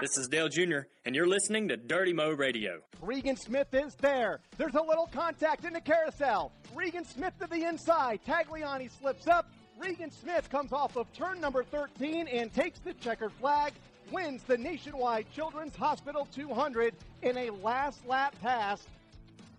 [0.00, 2.80] This is Dale Jr., and you're listening to Dirty Mo Radio.
[3.02, 4.40] Regan Smith is there.
[4.56, 6.52] There's a little contact in the carousel.
[6.74, 8.20] Regan Smith to the inside.
[8.26, 9.50] Tagliani slips up.
[9.78, 13.74] Regan Smith comes off of turn number 13 and takes the checkered flag,
[14.10, 18.86] wins the Nationwide Children's Hospital 200 in a last lap pass.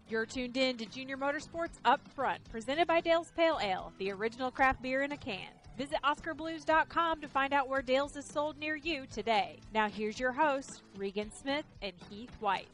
[0.10, 4.50] You're tuned in to Junior Motorsports Up Front, presented by Dale's Pale Ale, the original
[4.50, 5.48] craft beer in a can.
[5.78, 9.58] Visit OskarBlues.com to find out where Dale's is sold near you today.
[9.74, 12.68] Now here's your host, Regan Smith and Heath White.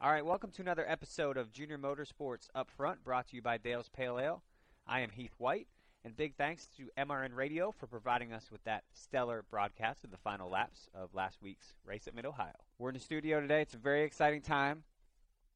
[0.00, 3.58] All right, welcome to another episode of Junior Motorsports Up Front, brought to you by
[3.58, 4.42] Dale's Pale Ale.
[4.86, 5.68] I am Heath White,
[6.04, 10.18] and big thanks to MRN Radio for providing us with that stellar broadcast of the
[10.18, 12.52] final laps of last week's race at Mid Ohio.
[12.78, 13.62] We're in the studio today.
[13.62, 14.82] It's a very exciting time.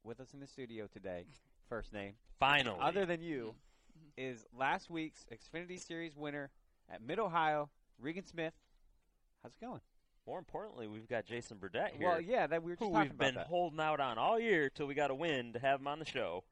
[0.03, 1.25] With us in the studio today,
[1.67, 2.79] first name, Finally.
[2.81, 3.53] other than you,
[4.19, 6.49] is last week's Xfinity Series winner
[6.93, 7.69] at Mid Ohio,
[7.99, 8.53] Regan Smith.
[9.41, 9.79] How's it going?
[10.27, 12.07] More importantly, we've got Jason Burdett here.
[12.09, 13.47] Well, yeah, that we were just who talking we've about been that.
[13.47, 16.05] holding out on all year till we got a win to have him on the
[16.05, 16.43] show.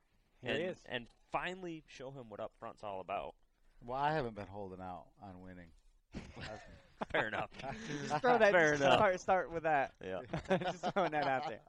[0.42, 0.78] Here and, he is.
[0.86, 3.36] And finally show him what up front's all about.
[3.86, 5.68] Well, I haven't been holding out on winning.
[7.12, 7.50] Fair enough.
[8.10, 8.52] Just throw that.
[8.52, 8.98] Fair just enough.
[8.98, 9.94] Start, start with that.
[10.04, 10.20] Yeah.
[10.58, 11.60] just throwing that out there.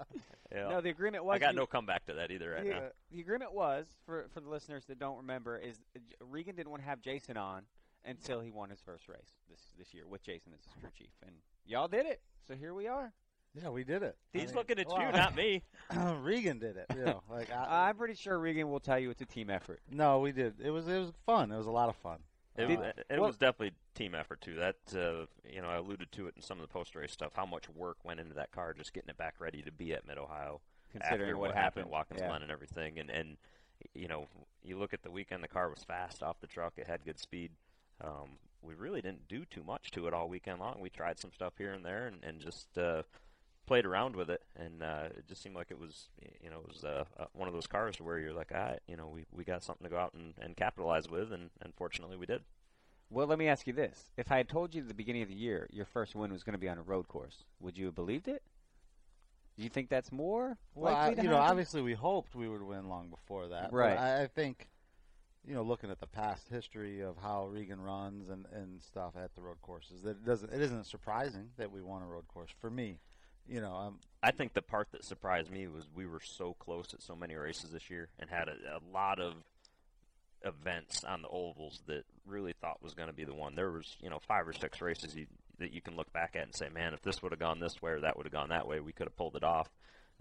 [0.52, 0.68] Yeah.
[0.68, 1.36] No, the agreement was.
[1.36, 2.80] I got you- no comeback to that either right the, now.
[3.12, 5.76] the agreement was for for the listeners that don't remember is
[6.20, 7.62] Regan didn't want to have Jason on
[8.04, 11.10] until he won his first race this this year with Jason as his crew chief,
[11.22, 11.32] and
[11.66, 12.20] y'all did it.
[12.46, 13.12] So here we are.
[13.54, 14.16] Yeah, we did it.
[14.34, 15.62] I He's mean, looking at you, not me.
[16.22, 16.86] Regan did it.
[16.94, 19.80] You know, like I, I'm pretty sure Regan will tell you it's a team effort.
[19.90, 20.54] no, we did.
[20.62, 21.50] It was it was fun.
[21.52, 22.18] It was a lot of fun.
[22.58, 24.54] It, Uh, it, it well- was definitely team effort too.
[24.56, 27.32] That uh, you know, I alluded to it in some of the post race stuff.
[27.34, 30.06] How much work went into that car, just getting it back ready to be at
[30.06, 30.60] Mid Ohio.
[30.90, 32.28] Considering after what what happened, at Watkins yeah.
[32.28, 33.36] Glen and everything, and and
[33.94, 34.26] you know,
[34.62, 35.42] you look at the weekend.
[35.44, 36.74] The car was fast off the truck.
[36.76, 37.52] It had good speed.
[38.02, 40.80] Um, we really didn't do too much to it all weekend long.
[40.80, 43.02] We tried some stuff here and there, and, and just uh,
[43.68, 46.08] played around with it, and uh, it just seemed like it was,
[46.42, 48.96] you know, it was uh, uh, one of those cars where you're like, ah, you
[48.96, 52.16] know, we we got something to go out and, and capitalize with, and, and fortunately
[52.16, 52.40] we did.
[53.10, 55.28] Well, let me ask you this: If I had told you at the beginning of
[55.28, 57.84] the year your first win was going to be on a road course, would you
[57.86, 58.42] have believed it?
[59.56, 62.48] Do you think that's more Well, I, likely to you know, obviously we hoped we
[62.48, 63.70] would win long before that.
[63.70, 63.98] but Right.
[63.98, 64.68] I, I think,
[65.44, 69.34] you know, looking at the past history of how Regan runs and, and stuff at
[69.34, 72.50] the road courses, that it doesn't it isn't surprising that we won a road course
[72.60, 73.00] for me.
[73.48, 76.92] You know, um, I think the part that surprised me was we were so close
[76.92, 79.34] at so many races this year and had a, a lot of
[80.44, 83.54] events on the ovals that really thought was going to be the one.
[83.54, 85.26] There was, you know, five or six races you,
[85.58, 87.80] that you can look back at and say, man, if this would have gone this
[87.80, 89.68] way or that would have gone that way, we could have pulled it off.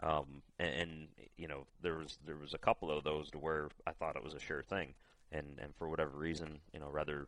[0.02, 3.70] Um, and, and you know, there was there was a couple of those to where
[3.86, 4.94] I thought it was a sure thing,
[5.32, 7.28] and and for whatever reason, you know, rather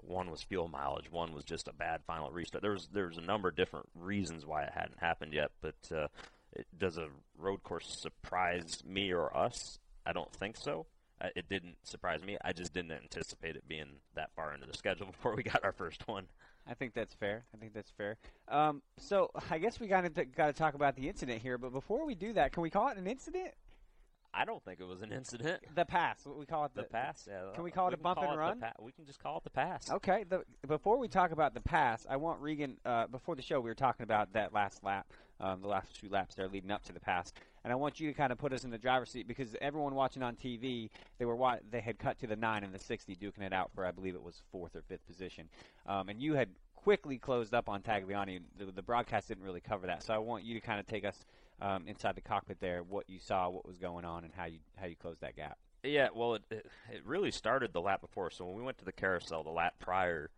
[0.00, 2.62] one was fuel mileage, one was just a bad final restart.
[2.62, 6.08] There was a number of different reasons why it hadn't happened yet, but uh,
[6.52, 9.78] it, does a road course surprise me or us?
[10.06, 10.86] I don't think so.
[11.20, 12.36] Uh, it didn't surprise me.
[12.44, 15.72] I just didn't anticipate it being that far into the schedule before we got our
[15.72, 16.26] first one.
[16.66, 17.44] I think that's fair.
[17.54, 18.16] I think that's fair.
[18.48, 21.58] Um, so I guess we got to got to talk about the incident here.
[21.58, 23.52] But before we do that, can we call it an incident?
[24.36, 25.60] I don't think it was an incident.
[25.74, 26.24] The pass.
[26.26, 27.26] What we call it The pass.
[27.28, 28.60] Yeah, Can we call it a bump and the run?
[28.60, 29.90] pa- we can just call it the pass.
[29.90, 30.24] Okay.
[30.28, 32.76] The, before we talk about the pass, I want Regan.
[32.84, 35.06] Uh, before the show, we were talking about that last lap,
[35.40, 38.08] um, the last two laps there leading up to the pass, and I want you
[38.08, 41.24] to kind of put us in the driver's seat because everyone watching on TV, they
[41.24, 43.86] were wa- they had cut to the nine and the sixty, duking it out for
[43.86, 45.48] I believe it was fourth or fifth position,
[45.86, 48.40] um, and you had quickly closed up on Tagliani.
[48.58, 51.04] The, the broadcast didn't really cover that, so I want you to kind of take
[51.04, 51.24] us
[51.60, 54.58] um, inside the cockpit there, what you saw, what was going on, and how you
[54.76, 55.58] how you closed that gap.
[55.82, 58.30] Yeah, well, it, it really started the lap before.
[58.30, 60.30] So when we went to the carousel, the lap prior,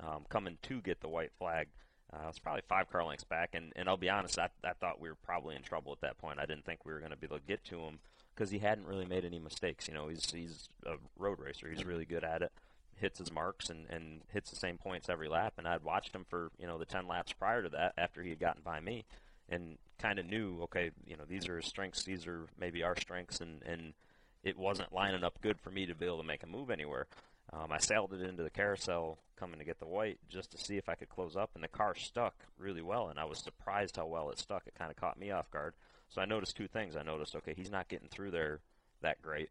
[0.00, 1.68] um, coming to get the white flag,
[2.12, 3.50] uh, was probably five car lengths back.
[3.52, 6.16] And, and I'll be honest, I, I thought we were probably in trouble at that
[6.16, 6.38] point.
[6.38, 7.98] I didn't think we were going to be able to get to him
[8.34, 9.88] because he hadn't really made any mistakes.
[9.88, 11.68] You know, he's he's a road racer.
[11.68, 12.52] He's really good at it.
[12.96, 15.54] Hits his marks and, and hits the same points every lap.
[15.58, 18.30] And I'd watched him for you know the ten laps prior to that after he
[18.30, 19.04] had gotten by me,
[19.50, 22.04] and kind of knew okay, you know these are his strengths.
[22.04, 23.94] These are maybe our strengths, and and
[24.42, 27.06] it wasn't lining up good for me to be able to make a move anywhere.
[27.52, 30.76] Um, I sailed it into the carousel coming to get the white just to see
[30.76, 33.96] if I could close up, and the car stuck really well, and I was surprised
[33.96, 34.66] how well it stuck.
[34.66, 35.74] It kind of caught me off guard.
[36.10, 36.96] So I noticed two things.
[36.96, 38.60] I noticed, okay, he's not getting through there
[39.00, 39.50] that great,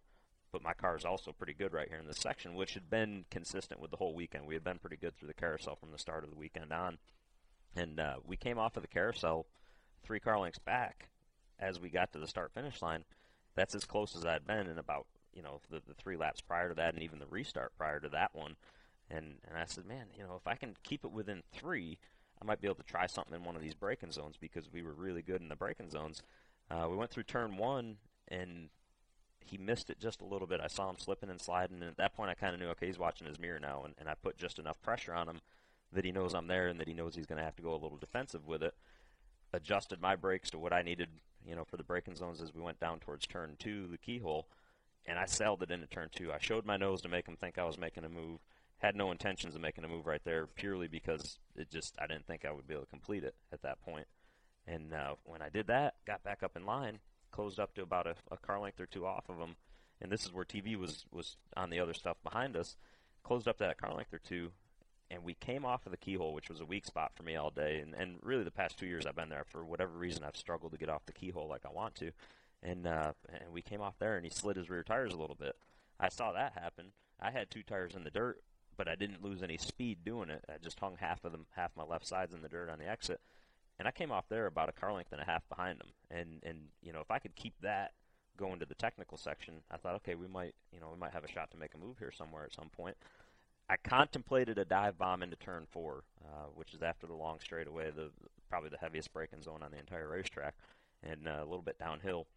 [0.51, 3.25] but my car is also pretty good right here in this section, which had been
[3.31, 4.45] consistent with the whole weekend.
[4.45, 6.99] We had been pretty good through the carousel from the start of the weekend on,
[7.75, 9.47] and uh, we came off of the carousel
[10.03, 11.09] three car lengths back
[11.59, 13.03] as we got to the start finish line.
[13.55, 16.69] That's as close as I'd been in about you know the, the three laps prior
[16.69, 18.55] to that, and even the restart prior to that one.
[19.09, 21.97] And and I said, man, you know, if I can keep it within three,
[22.41, 24.81] I might be able to try something in one of these braking zones because we
[24.81, 26.21] were really good in the braking zones.
[26.69, 27.97] Uh, we went through turn one,
[28.27, 28.69] and
[29.45, 30.61] he missed it just a little bit.
[30.61, 32.87] I saw him slipping and sliding, and at that point, I kind of knew, okay,
[32.87, 35.41] he's watching his mirror now, and, and I put just enough pressure on him
[35.91, 37.73] that he knows I'm there and that he knows he's going to have to go
[37.73, 38.73] a little defensive with it.
[39.53, 41.09] Adjusted my brakes to what I needed,
[41.45, 44.47] you know, for the braking zones as we went down towards turn two, the keyhole,
[45.05, 46.31] and I sailed it into turn two.
[46.31, 48.39] I showed my nose to make him think I was making a move.
[48.77, 52.25] Had no intentions of making a move right there, purely because it just I didn't
[52.25, 54.07] think I would be able to complete it at that point.
[54.67, 56.99] And uh, when I did that, got back up in line,
[57.31, 59.55] closed up to about a, a car length or two off of him,
[60.01, 62.75] and this is where TV was was on the other stuff behind us.
[63.23, 64.51] Closed up that car length or two,
[65.13, 67.51] and we came off of the keyhole, which was a weak spot for me all
[67.51, 67.79] day.
[67.79, 70.71] And, and really, the past two years I've been there for whatever reason I've struggled
[70.71, 72.11] to get off the keyhole like I want to,
[72.63, 75.35] and uh, and we came off there, and he slid his rear tires a little
[75.35, 75.55] bit.
[75.99, 76.87] I saw that happen.
[77.21, 78.41] I had two tires in the dirt,
[78.75, 80.43] but I didn't lose any speed doing it.
[80.49, 82.89] I just hung half of them, half my left sides in the dirt on the
[82.89, 83.21] exit,
[83.77, 85.89] and I came off there about a car length and a half behind him.
[86.09, 87.91] And and you know if I could keep that
[88.35, 91.23] going to the technical section, I thought, okay, we might you know we might have
[91.23, 92.97] a shot to make a move here somewhere at some point.
[93.69, 97.91] I contemplated a dive bomb into turn four, uh, which is after the long straightaway,
[97.91, 98.09] the
[98.49, 100.53] probably the heaviest braking zone on the entire racetrack,
[101.01, 102.27] and uh, a little bit downhill.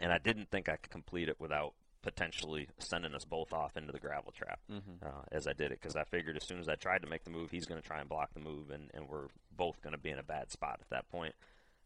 [0.00, 3.92] And I didn't think I could complete it without potentially sending us both off into
[3.92, 5.06] the gravel trap Mm-hmm.
[5.06, 7.24] uh, as I did it because I figured as soon as I tried to make
[7.24, 9.92] the move, he's going to try and block the move, and, and we're both going
[9.92, 11.34] to be in a bad spot at that point.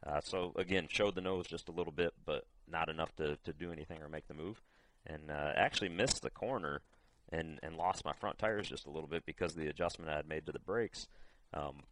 [0.06, 3.52] Uh, so again, showed the nose just a little bit, but not enough to, to
[3.52, 4.60] do anything or make the move,
[5.06, 6.80] and uh, actually missed the corner
[7.30, 10.16] and and lost my front tires just a little bit because of the adjustment I
[10.16, 11.06] had made to the brakes.
[11.52, 11.82] Um,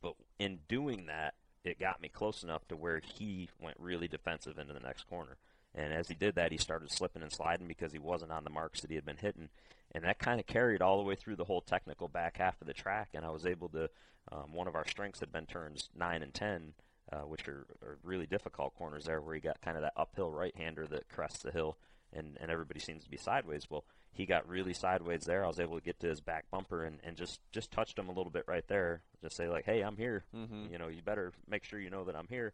[0.00, 1.34] but in doing that,
[1.64, 5.36] it got me close enough to where he went really defensive into the next corner.
[5.74, 8.50] And as he did that, he started slipping and sliding because he wasn't on the
[8.50, 9.48] marks that he had been hitting.
[9.92, 12.66] And that kind of carried all the way through the whole technical back half of
[12.66, 13.10] the track.
[13.14, 13.88] And I was able to,
[14.30, 16.74] um, one of our strengths had been turns 9 and 10,
[17.12, 20.30] uh, which are, are really difficult corners there where he got kind of that uphill
[20.30, 21.76] right hander that crests the hill
[22.12, 23.70] and, and everybody seems to be sideways.
[23.70, 25.44] Well, he got really sideways there.
[25.44, 28.08] I was able to get to his back bumper and, and just, just touched him
[28.08, 29.02] a little bit right there.
[29.22, 30.24] Just say, like, hey, I'm here.
[30.34, 30.70] Mhm.
[30.70, 32.52] You know, you better make sure you know that I'm here.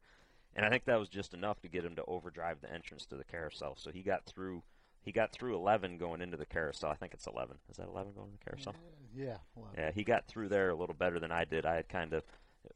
[0.54, 3.16] And I think that was just enough to get him to overdrive the entrance to
[3.16, 3.74] the carousel.
[3.76, 4.62] So he got through.
[5.02, 6.90] He got through 11 going into the carousel.
[6.90, 7.56] I think it's 11.
[7.70, 8.74] Is that 11 going to the carousel?
[9.14, 9.36] Yeah.
[9.54, 11.64] Well, Yeah, he got through there a little better than I did.
[11.64, 12.24] I had kind of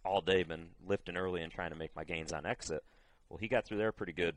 [0.05, 2.83] all day been lifting early and trying to make my gains on exit.
[3.29, 4.37] Well, he got through there pretty good,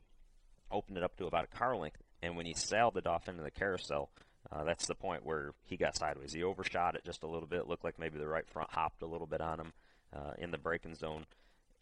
[0.70, 3.42] opened it up to about a car length, and when he sailed it off into
[3.42, 4.10] the carousel,
[4.52, 6.32] uh, that's the point where he got sideways.
[6.32, 7.66] He overshot it just a little bit.
[7.68, 9.72] Looked like maybe the right front hopped a little bit on him
[10.14, 11.26] uh, in the braking zone,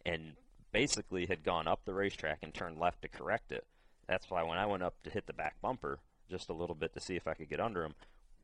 [0.05, 0.33] and
[0.71, 3.65] basically had gone up the racetrack and turned left to correct it.
[4.07, 6.93] That's why when I went up to hit the back bumper just a little bit
[6.93, 7.95] to see if I could get under him,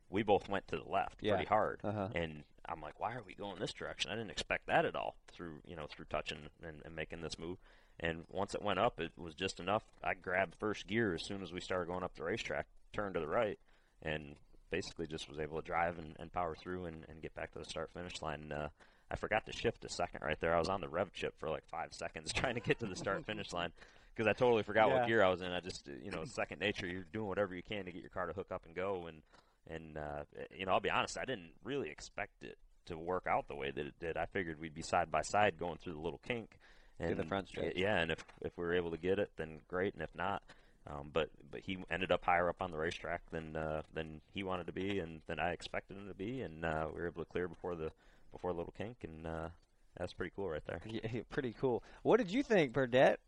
[0.08, 1.34] we both went to the left Yeah.
[1.34, 1.80] pretty hard.
[1.84, 2.08] Uh-huh.
[2.14, 4.10] And I'm like, why are we going this direction?
[4.10, 7.38] I didn't expect that at all through you know through touching and, and making this
[7.38, 7.58] move.
[8.00, 9.84] And once it went up, it was just enough.
[10.02, 13.20] I grabbed first gear as soon as we started going up the racetrack, turned to
[13.20, 13.58] the right,
[14.02, 14.36] and
[14.70, 17.58] basically just was able to drive and, and power through and, and get back to
[17.58, 18.50] the start finish line.
[18.52, 18.68] Uh,
[19.10, 20.54] I forgot to shift a second right there.
[20.54, 22.96] I was on the rev chip for like five seconds trying to get to the
[22.96, 23.70] start finish line
[24.14, 25.00] because I totally forgot Yeah.
[25.00, 25.52] what gear I was in.
[25.52, 26.86] I just, you know, second nature.
[26.86, 29.06] You're doing whatever you can to get your car to hook up and go.
[29.08, 29.22] And
[29.70, 30.24] and uh,
[30.56, 32.56] you know, I'll be honest, I didn't really expect it
[32.86, 34.16] to work out the way that it did.
[34.16, 36.58] I figured we'd be side by side going through the little kink.
[36.98, 37.72] And the front stretch.
[37.76, 39.92] Yeah, and if if we were able to get it, then great.
[39.94, 40.42] And if not,
[40.86, 44.42] um, but but he ended up higher up on the racetrack than uh, than he
[44.42, 47.24] wanted to be, and than I expected him to be, and uh, we were able
[47.24, 47.90] to clear before the
[48.32, 49.48] before the little kink, and uh,
[49.96, 50.80] that's pretty cool right there.
[50.90, 51.82] Yeah, pretty cool.
[52.02, 53.20] What did you think, Burdett?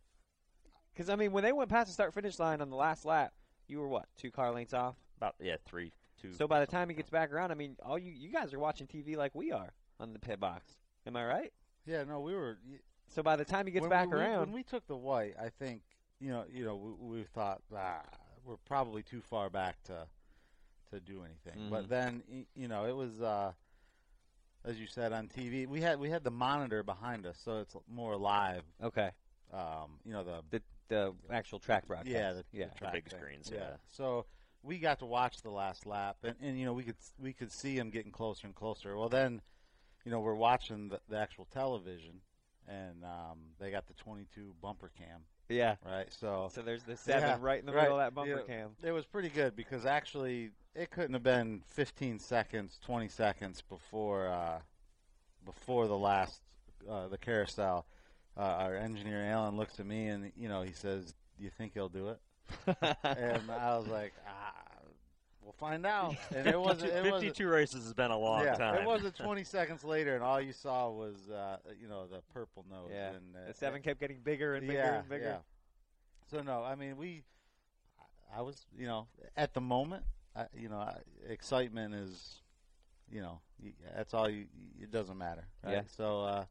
[0.93, 3.33] Because I mean, when they went past the start finish line on the last lap,
[3.69, 4.97] you were what two car lengths off.
[5.19, 6.33] About yeah, three, two.
[6.33, 8.59] So by the time he gets back around, I mean, all you you guys are
[8.59, 10.73] watching TV like we are on the pit box.
[11.07, 11.53] Am I right?
[11.87, 12.03] yeah.
[12.05, 12.59] No, we were.
[13.15, 15.35] So by the time he gets when back we, around, when we took the white,
[15.41, 15.83] I think
[16.25, 18.03] you know, you know, we, we thought ah,
[18.45, 20.07] we're probably too far back to
[20.93, 21.67] to do anything.
[21.67, 21.71] Mhm.
[21.71, 22.23] But then,
[22.55, 23.53] you know, it was uh,
[24.65, 25.67] as you said on TV.
[25.67, 28.63] We had we had the monitor behind us, so it's more live.
[28.83, 29.11] okay,
[29.53, 32.09] Um, you know, the the the actual track broadcast.
[32.11, 32.67] yeah, the, yeah.
[32.69, 33.19] the track big thing.
[33.21, 33.59] screens, Yeah.
[33.61, 33.77] yeah.
[33.91, 34.27] So
[34.63, 37.51] we got to watch the last lap, and, and you know, we could we could
[37.53, 38.97] see him getting closer and closer.
[38.97, 39.41] Well, then,
[40.05, 42.21] you know, we're watching the, the actual television,
[42.69, 45.77] and um, they got the 22 bumper cam, yeah.
[45.85, 46.07] right?
[46.13, 47.83] So So there's the seven Yeah, right in the right.
[47.83, 48.55] middle of that bumper Yeah.
[48.55, 48.71] cam.
[48.83, 54.27] It was pretty good because actually it couldn't have been 15 seconds, 20 seconds before
[54.29, 54.61] uh,
[55.45, 56.41] before the last
[56.89, 57.87] uh, the carousel.
[58.37, 61.75] Uh, our engineer Alan looks at me and you know he says, "Do you think
[61.75, 62.19] he'll do it?"
[63.05, 64.13] and I was like,
[65.45, 66.17] We'll find out.
[66.35, 66.93] And it wasn't.
[66.93, 68.77] It wasn't 52 races has been a long yeah, time.
[68.77, 72.65] it wasn't 20 seconds later, and all you saw was, uh, you know, the purple
[72.71, 72.91] nose.
[72.91, 73.11] Yeah.
[73.11, 75.25] And, uh, The seven kept getting bigger and bigger yeah, and bigger.
[75.25, 75.37] Yeah.
[76.31, 77.23] So no, I mean we.
[78.01, 80.03] I- I was, you know, at the moment,
[80.35, 80.97] I, you know, I,
[81.29, 82.41] excitement is,
[83.13, 83.39] you know,
[83.95, 84.47] that's all you.
[84.81, 85.45] It doesn't matter.
[85.63, 85.73] Right?
[85.75, 85.83] Yeah.
[85.97, 86.45] So uh,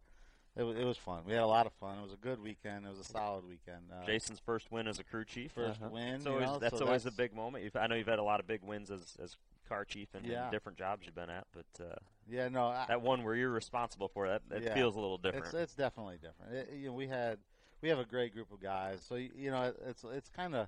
[0.56, 1.24] it was it was fun.
[1.26, 1.98] We had a lot of fun.
[1.98, 2.86] It was a good weekend.
[2.86, 3.84] It was a solid weekend.
[3.92, 5.56] Uh, Jason's first win as a crew chief.
[5.56, 5.90] 1st Uh-huh.
[5.92, 6.12] win.
[6.14, 7.64] That's you always, know, that's so always a big moment.
[7.64, 9.36] You've, I know you've had a lot of big wins as, as
[9.68, 10.50] car chief and, Yeah.
[10.52, 11.96] different jobs you've been at, but uh,
[12.28, 14.74] Yeah, no, I, that one where you're responsible for that, that Yeah.
[14.76, 15.46] feels a little different.
[15.46, 16.54] It's it's definitely different.
[16.54, 17.40] It, you know, we had
[17.82, 20.54] we have a great group of guys, so you, you know it, it's it's kind
[20.56, 20.68] of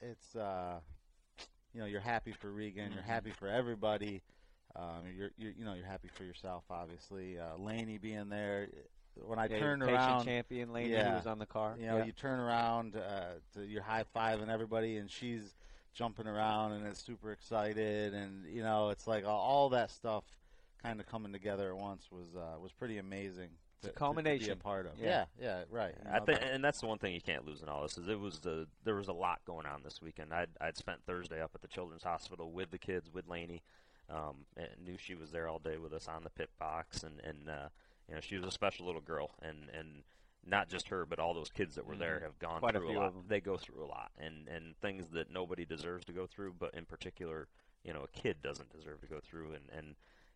[0.00, 0.78] it's uh
[1.72, 2.94] you know you're happy for Regan, Mm-hmm.
[2.94, 4.22] you're happy for everybody.
[4.76, 7.38] Um, you're, you're you know you're happy for yourself, obviously.
[7.38, 8.68] Uh, Laney being there,
[9.26, 11.10] when I Yeah, turn patient around, champion lady Yeah.
[11.10, 11.76] who was on the car.
[11.78, 12.04] you know, yeah.
[12.04, 15.54] you turn around, uh, to, you're high fiving everybody, and she's
[15.92, 20.24] jumping around and is super excited, and you know, it's like all, all that stuff
[20.82, 23.50] kind of coming together at once was uh, was pretty amazing.
[23.78, 24.48] It's a to- to- culmination.
[24.50, 24.92] To be a part of.
[25.00, 25.24] Yeah.
[25.40, 25.94] Yeah, yeah, right.
[26.04, 28.08] you I think, and that's the one thing you can't lose in all this is
[28.08, 30.32] it was the there was a lot going on this weekend.
[30.32, 33.62] I'd I'd spent Thursday up at the Children's Hospital with the kids with Laney,
[34.10, 37.20] um, and knew she was there all day with us on the pit box, and
[37.24, 37.68] and uh,
[38.08, 40.02] you know she was a special little girl, and and
[40.46, 42.60] not just her, but all those kids that were there have gone Mm-hmm.
[42.60, 43.28] Quite a lot.
[43.28, 46.74] They go through a lot, and and things that nobody deserves to go through, but
[46.74, 47.48] in particular,
[47.84, 49.94] you know, a kid doesn't deserve to go through, and and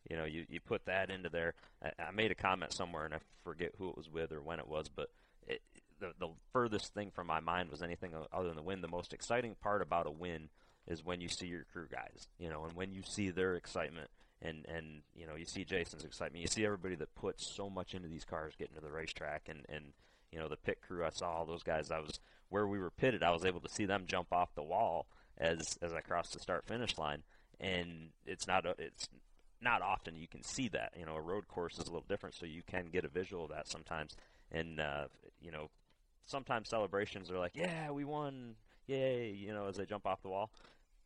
[0.09, 1.54] you know, you, you put that into there.
[1.83, 4.59] I, I made a comment somewhere, and I forget who it was with or when
[4.59, 5.09] it was, but
[5.47, 5.62] it,
[6.00, 8.81] the the furthest thing from my mind was anything other than the win.
[8.83, 10.49] The most exciting part about a win
[10.87, 14.11] is when you see your crew guys, you know, and when you see their excitement,
[14.43, 17.95] and and you know, you see Jason's excitement, you see everybody that puts so much
[17.95, 19.93] into these cars getting to the racetrack, and and
[20.31, 21.05] you know, the pit crew.
[21.05, 21.91] I saw all those guys.
[21.91, 23.23] I was where we were pitted.
[23.23, 25.07] I was able to see them jump off the wall
[25.38, 27.23] as as I crossed the start finish line,
[27.61, 29.09] and it's not a, it's
[29.61, 30.93] not often you can see that.
[30.99, 33.45] You know, a road course is a little different, so you can get a visual
[33.45, 34.17] of that sometimes.
[34.53, 35.07] And uh,
[35.41, 35.71] you know,
[36.26, 40.29] sometimes celebrations are like, "Yeah, we won, yay!" You know, as I jump off the
[40.29, 40.50] wall.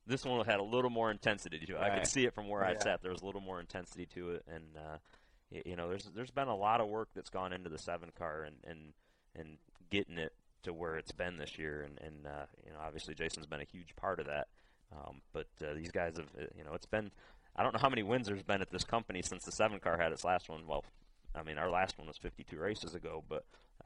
[0.07, 1.81] This one had a little more intensity to it.
[1.81, 3.03] I could see it from where I sat.
[3.03, 4.97] There was a little more intensity to it, and uh,
[5.53, 8.11] y- you know, there's there's been a lot of work that's gone into the seven
[8.19, 8.95] car and and
[9.37, 9.59] and
[9.91, 10.33] getting it
[10.63, 11.83] to where it's been this year.
[11.83, 14.49] And and uh, you know, obviously Jason's been a huge part of that.
[14.97, 17.11] Um, but uh, these guys have, uh, you know, it's been
[17.55, 19.99] I don't know how many wins there's been at this company since the seven car
[19.99, 20.67] had its last one.
[20.67, 20.85] Well,
[21.35, 23.45] I mean, our last one was 52 races ago, but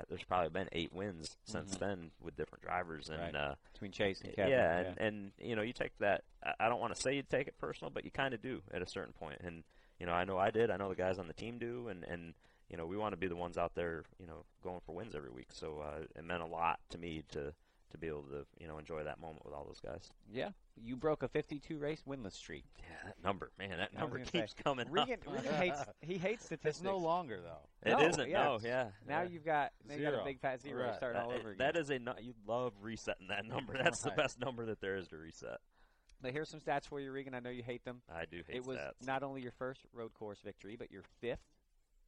[0.08, 3.08] there's probably been eight wins since then with different drivers.
[3.08, 3.34] And Right.
[3.34, 4.50] uh, between Chase and Kevin.
[4.52, 6.24] yeah, and, and you know, you take that.
[6.42, 8.62] I- I don't want to say you take it personal, but you kind of do
[8.72, 9.40] at a certain point.
[9.44, 9.64] And
[10.00, 10.70] you know, I know I did.
[10.70, 11.88] I know the guys on the team do.
[11.88, 12.34] And and
[12.68, 15.14] you know, we want to be the ones out there, you know, going for wins
[15.14, 15.48] every week.
[15.52, 17.52] So uh, it meant a lot to me to
[17.92, 20.10] to be able to you know enjoy that moment with all those guys.
[20.32, 22.64] yeah, you broke a 52 race winless streak.
[22.78, 24.86] Yeah, that number, man, that I number keeps say, coming.
[24.88, 24.92] up.
[24.92, 26.76] Regan, Regan hates he hates statistics.
[26.78, 27.68] it's no longer though.
[27.88, 28.44] It No, not yeah.
[28.44, 28.84] No, yeah.
[29.08, 29.28] Now yeah.
[29.28, 30.96] you've got now you got a big fat zero Right.
[30.96, 31.58] starting all over again.
[31.58, 33.74] that is a nu- you love resetting that number.
[33.74, 35.58] That's the best number that there is to reset.
[36.20, 37.34] But here's some stats for you, Regan.
[37.34, 38.00] I know you hate them.
[38.08, 39.04] I do hate it was stats.
[39.06, 41.40] not only your first road course victory, but your fifth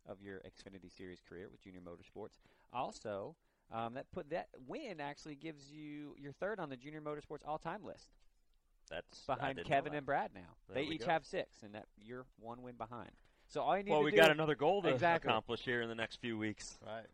[0.06, 2.38] of your Xfinity Series career with Junior Motorsports.
[2.72, 3.34] Also,
[3.74, 7.84] um, that put that win actually gives you your third on the Junior Motorsports all-time
[7.84, 8.06] list,
[8.90, 10.30] That's behind Kevin and Brad.
[10.34, 11.06] Now There they each go.
[11.10, 13.10] have six, and that you're one win behind.
[13.48, 13.96] So all you need to do is.
[13.96, 15.28] Well, to we do got another goal to Exactly.
[15.28, 16.78] accomplish here in the next few weeks.
[16.86, 17.06] Right.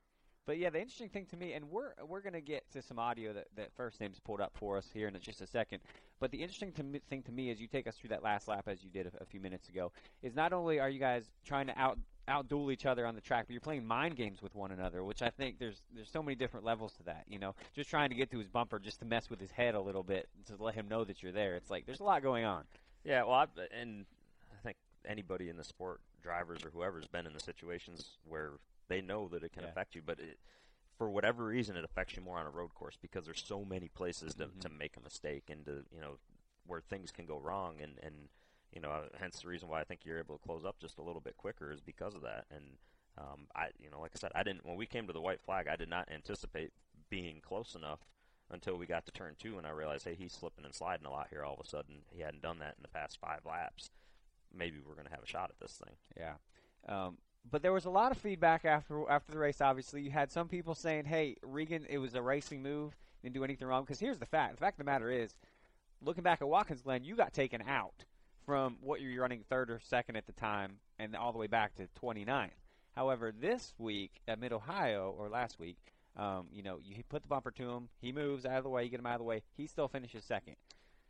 [0.47, 3.33] But yeah, the interesting thing to me, and we're we're gonna get to some audio
[3.33, 5.81] that that first name's pulled up for us here in just a second.
[6.19, 8.49] But the interesting to me, thing to me is you take us through that last
[8.49, 9.93] lap as you did a, a few minutes ago.
[10.23, 11.99] Is not only are you guys trying to out
[12.29, 15.23] outduel each other on the track, but you're playing mind games with one another, which
[15.23, 17.25] I think there's there's so many different levels to that.
[17.29, 19.75] You know, just trying to get to his bumper just to mess with his head
[19.75, 21.57] a little bit to let him know that you're there.
[21.57, 22.65] It's like there's a lot going on.
[23.05, 24.05] Yeah, well, I've, and
[24.53, 28.53] I think anybody in the sport, drivers or whoever's been in the situations where
[28.89, 29.71] they know that it can Yeah.
[29.71, 30.39] affect you, but it,
[30.99, 33.89] for whatever reason, it affects you more on a road course because there's so many
[33.89, 34.61] places to, mm-hmm.
[34.61, 36.19] to make a mistake and to you know
[36.67, 38.15] where things can go wrong, and and
[38.73, 41.03] you know hence the reason why I think you're able to close up just a
[41.03, 42.47] little bit quicker is because of that.
[42.55, 42.65] And
[43.19, 45.41] um, I, you know, like I said, I didn't when we came to the white
[45.41, 46.73] flag, I did not anticipate
[47.09, 48.01] being close enough
[48.51, 51.11] until we got to turn two, and I realized, hey, he's slipping and sliding a
[51.11, 51.45] lot here.
[51.45, 53.91] All of a sudden, he hadn't done that in the past five laps.
[54.53, 55.95] Maybe we're going to have a shot at this thing.
[56.17, 56.35] Yeah.
[56.89, 59.61] Um, but there was a lot of feedback after after the race.
[59.61, 62.97] Obviously, you had some people saying, "Hey, Regan, it was a racing move.
[63.23, 65.35] Didn't do anything wrong." Because here's the fact: the fact of the matter is,
[66.03, 68.05] looking back at Watkins Glen, you got taken out
[68.47, 71.75] from what you're running third or second at the time, and all the way back
[71.77, 72.51] to 29th.
[72.97, 75.79] However, this week at Mid Ohio or last week,
[76.17, 77.89] um, you know, you put the bumper to him.
[78.01, 78.85] He moves out of the way.
[78.85, 79.43] You get him out of the way.
[79.57, 80.57] He still finishes second.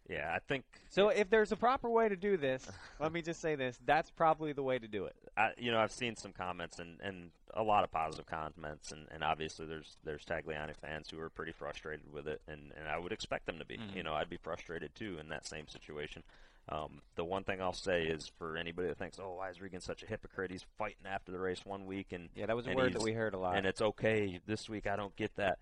[0.09, 2.67] Yeah, I think So if there's a proper way to do this,
[3.01, 5.15] let me just say this: that's probably the way to do it.
[5.37, 9.07] I, you know, I've seen some comments and, and a lot of positive comments, and,
[9.13, 12.99] and obviously there's there's Tagliani fans who are pretty frustrated with it, and, and I
[12.99, 13.77] would expect them to be.
[13.77, 13.95] Mhm.
[13.97, 16.23] You know, I'd be frustrated too in that same situation.
[16.71, 19.81] Um, the one thing I'll say is for anybody that thinks, oh, why is Regan
[19.81, 20.53] such a hypocrite?
[20.53, 23.13] He's fighting after the race one week, and Yeah, that was a word that we
[23.13, 23.57] heard a lot.
[23.57, 24.87] and it's okay this week.
[24.87, 25.59] I don't get that.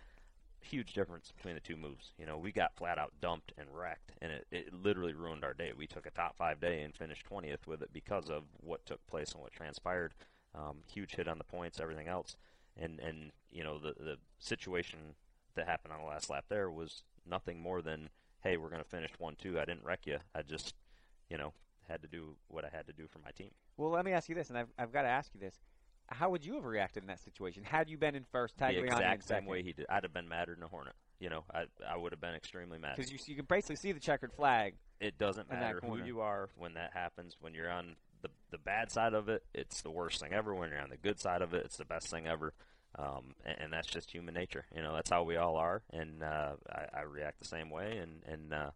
[0.61, 2.12] Huge difference between the two moves.
[2.19, 5.55] You know, we got flat out dumped and wrecked, and it, it literally ruined our
[5.55, 5.73] day.
[5.75, 9.07] We took a top five day and finished 20th with it because of what took
[9.07, 10.12] place and what transpired.
[10.55, 12.37] Um, huge hit on the points, everything else,
[12.77, 14.99] and and you know the the situation
[15.55, 18.11] that happened on the last lap there was nothing more than
[18.43, 19.59] hey, we're going to finish one two.
[19.59, 20.19] I didn't wreck you.
[20.35, 20.75] I just
[21.30, 21.52] you know
[21.88, 23.50] had to do what I had to do for my team.
[23.76, 25.58] well, let me ask you this, and I've, I've got to ask you this:
[26.08, 28.78] How would you have reacted in that situation had you been in first, the Tagliani
[28.78, 29.49] in exact same second?
[29.49, 29.87] way he did.
[29.88, 30.94] I'd have been madder than a hornet.
[31.18, 32.97] You know, I I would have been extremely mad.
[32.97, 34.75] Because you, you can basically see the checkered flag.
[35.00, 37.37] it doesn't matter who you are when that happens.
[37.40, 40.54] When you're on the the bad side of it, it's the worst thing ever.
[40.54, 42.52] When you're on the good side of it, it's the best thing ever.
[42.99, 44.64] Um, and, and that's just human nature.
[44.75, 45.82] You know, that's how we all are.
[45.92, 47.99] And uh, I, I react the same way.
[47.99, 48.70] And and uh,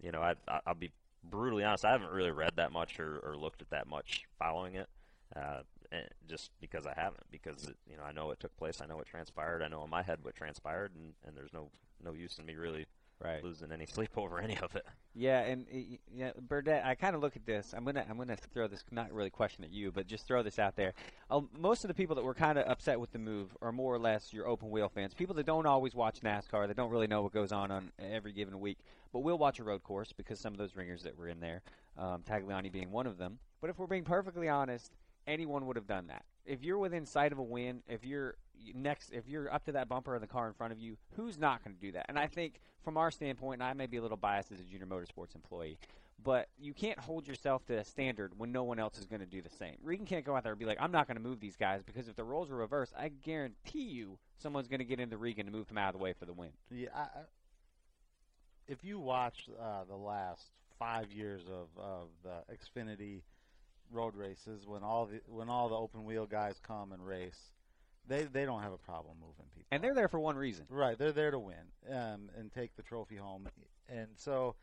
[0.00, 0.92] you know, I, I I'll be
[1.30, 1.84] brutally honest.
[1.84, 4.88] I haven't really read that much or, or looked at that much following it.
[5.34, 5.60] Uh,
[5.92, 8.86] and just because I haven't, because it, you know I know it took place, I
[8.86, 11.70] know it transpired, I know in my head what transpired, and, and there's no
[12.02, 12.86] no use in me really
[13.18, 13.42] Right.
[13.42, 14.84] losing any sleep over any of it.
[15.14, 16.84] Yeah, and uh, yeah, Burdett.
[16.84, 17.72] I kind of look at this.
[17.74, 20.58] I'm gonna I'm gonna throw this not really question at you, but just throw this
[20.58, 20.92] out there.
[21.30, 23.94] Uh, most of the people that were kind of upset with the move are more
[23.94, 27.06] or less your open wheel fans, people that don't always watch NASCAR, that don't really
[27.06, 28.78] know what goes on on every given week,
[29.12, 31.62] but will watch a road course because some of those ringers that were in there,
[31.96, 33.38] um, Tagliani being one of them.
[33.62, 34.92] But if we're being perfectly honest,
[35.26, 36.24] anyone would have done that.
[36.44, 38.36] If you're within sight of a win, if you're
[38.74, 41.38] next, if you're up to that bumper in the car in front of you, who's
[41.38, 42.06] not going to do that?
[42.08, 44.64] And I think from our standpoint, and I may be a little biased as a
[44.64, 45.78] junior motorsports employee,
[46.22, 49.26] but you can't hold yourself to a standard when no one else is going to
[49.26, 49.76] do the same.
[49.82, 51.82] Regan can't go out there and be like, I'm not going to move these guys
[51.84, 55.46] because if the roles are reversed, I guarantee you someone's going to get into Regan
[55.46, 56.50] to move him out of the way for the win.
[56.70, 57.08] Yeah, I-
[58.68, 63.20] if you watch uh, the last five years of, of the Xfinity
[63.92, 67.38] road races, when all the when all the open wheel guys come and race,
[68.08, 69.66] they they don't have a problem moving people.
[69.70, 70.66] And they're there for one reason.
[70.68, 71.56] Right, they're there to win
[71.90, 73.48] um, and take the trophy home.
[73.88, 74.54] And so,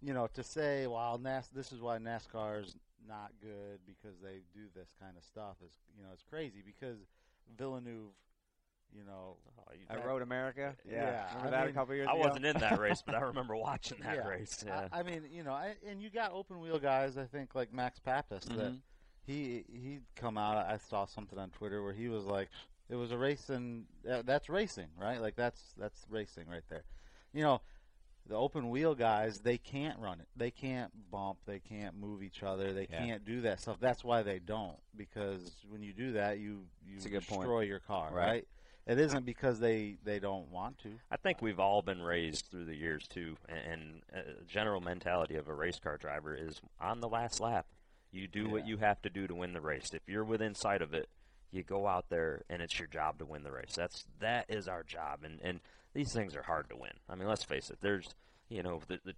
[0.00, 4.66] you know, to say, "Well, NAS, this is why NASCAR's not good because they do
[4.74, 6.98] this kind of stuff," is you know, it's crazy because
[7.58, 8.12] Villeneuve,
[8.96, 10.74] you know, Oh, you- I Road America.
[10.84, 12.20] Yeah, Remember I that mean, a couple years I ago?
[12.20, 14.28] wasn't in that race, but I remember watching that Yeah.
[14.28, 14.62] race.
[14.66, 14.88] Yeah.
[14.92, 17.16] I, I mean, you know, I, and you got open wheel guys.
[17.16, 18.74] I think like Max Papis that
[19.26, 20.56] He he'd come out.
[20.66, 22.48] I saw something on Twitter where he was like,
[22.90, 25.20] "It was a race, and uh, that's racing, right?
[25.20, 26.84] Like that's that's racing right there."
[27.32, 27.60] You know,
[28.26, 30.28] the open wheel guys they can't run it.
[30.36, 31.38] They can't bump.
[31.46, 32.72] They can't move each other.
[32.72, 32.98] They Yeah.
[32.98, 33.78] can't do that stuff.
[33.80, 37.42] That's why they don't because when you do that, you you good point.
[37.42, 38.26] destroy your car, Right.
[38.26, 38.48] right?
[38.86, 40.90] It isn't because they they don't want to.
[41.10, 45.36] I think we've all been raised through the years too, and, and uh, general mentality
[45.36, 47.64] of a race car driver is on the last lap,
[48.14, 49.90] you do what you have to do to win the race.
[49.92, 51.08] If you're within sight of it,
[51.50, 53.74] you go out there and it's your job to win the race.
[53.76, 55.60] That's that is our job, and and
[55.92, 56.92] these things are hard to win.
[57.08, 57.78] I mean, let's face it.
[57.80, 58.14] There's
[58.48, 59.14] you know the, the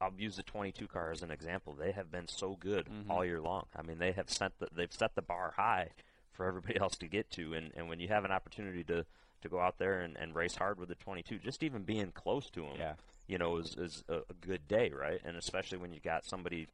[0.00, 1.72] I'll use the 22 car as an example.
[1.74, 3.08] They have been so good Mhm.
[3.10, 3.64] all year long.
[3.74, 5.88] I mean, they have set the, they've set the bar high
[6.32, 9.06] for everybody else to get to, and, and when you have an opportunity to,
[9.40, 12.50] to go out there and, and race hard with the 22, just even being close
[12.50, 12.92] to them, Yeah.
[13.26, 15.18] you know, is, is a, a good day, right?
[15.24, 16.66] And especially when you got somebody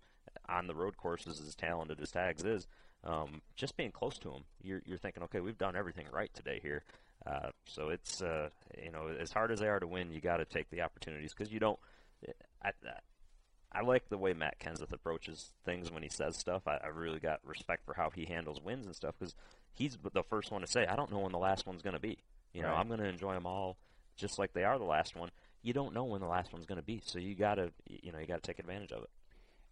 [0.49, 2.67] on the road courses as talented as Tags is,
[3.05, 6.61] um, just being close to him, you're, you're thinking, okay, we've done everything right today
[6.63, 6.85] here.
[7.27, 8.49] Uh, so it's, uh,
[8.83, 11.33] you know, as hard as they are to win, you got to take the opportunities
[11.33, 11.79] because you don't.
[12.63, 12.71] I, I,
[13.73, 16.63] I like the way Matt Kenseth approaches things when he says stuff.
[16.67, 19.35] I, I really got respect for how he handles wins and stuff because
[19.73, 22.01] he's the first one to say, "I don't know when the last one's going to
[22.01, 22.19] be.
[22.53, 22.79] You know, Right.
[22.79, 23.79] I'm going to enjoy them all
[24.17, 25.31] just like they are the last one.
[25.63, 28.13] You don't know when the last one's going to be, so you got to, you
[28.13, 29.11] know, you got to take advantage of it."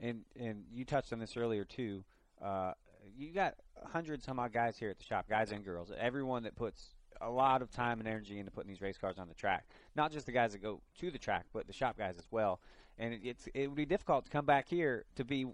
[0.00, 2.04] And and you touched on this earlier too.
[2.42, 2.72] Uh,
[3.16, 3.54] you got
[3.92, 5.90] hundreds some odd guys here at the shop, guys and girls.
[5.98, 9.28] Everyone that puts a lot of time and energy into putting these race cars on
[9.28, 9.66] the track.
[9.94, 12.60] Not just the guys that go to the track, but the shop guys as well.
[12.98, 15.46] And it, it's it would be difficult to come back here to be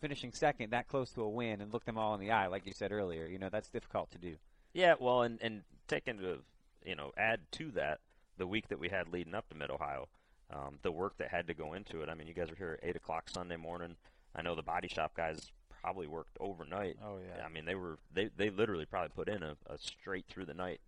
[0.00, 2.66] finishing second, that close to a win, and look them all in the eye, like
[2.66, 3.26] you said earlier.
[3.26, 4.36] You know that's difficult to do.
[4.72, 6.38] Yeah, well, and and take into
[6.84, 8.00] you know add to that
[8.36, 10.08] the week that we had leading up to Mid Ohio,
[10.52, 12.08] um, the work that had to go into it.
[12.08, 13.96] I mean, you guys were here at eight o'clock Sunday morning.
[14.34, 16.96] I know the body shop guys probably worked overnight.
[17.04, 17.44] Oh yeah.
[17.44, 20.54] I mean, they were they they literally probably put in a, a straight through the
[20.54, 20.80] night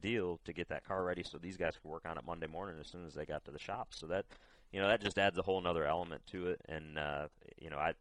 [0.00, 2.76] deal to get that car ready so these guys could work on it Monday morning
[2.80, 3.88] as soon as they got to the shop.
[3.90, 4.26] So that
[4.72, 6.60] you know that just adds a whole other element to it.
[6.68, 7.28] And uh,
[7.60, 7.94] you know, I,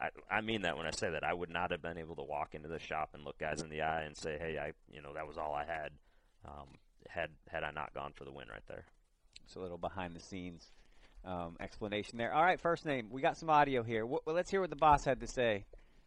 [0.00, 2.22] I I mean that when I say that I would not have been able to
[2.22, 5.02] walk into the shop and look guys in the eye and say, hey, I you
[5.02, 5.90] know that was all I had.
[6.44, 6.68] Um,
[7.08, 8.84] had had I not gone for the win right there.
[9.44, 10.72] It's a little behind the scenes
[11.24, 12.32] um, explanation there.
[12.32, 13.08] All right, first name.
[13.10, 14.06] We got some audio here.
[14.06, 15.64] well, let's hear what the boss had to say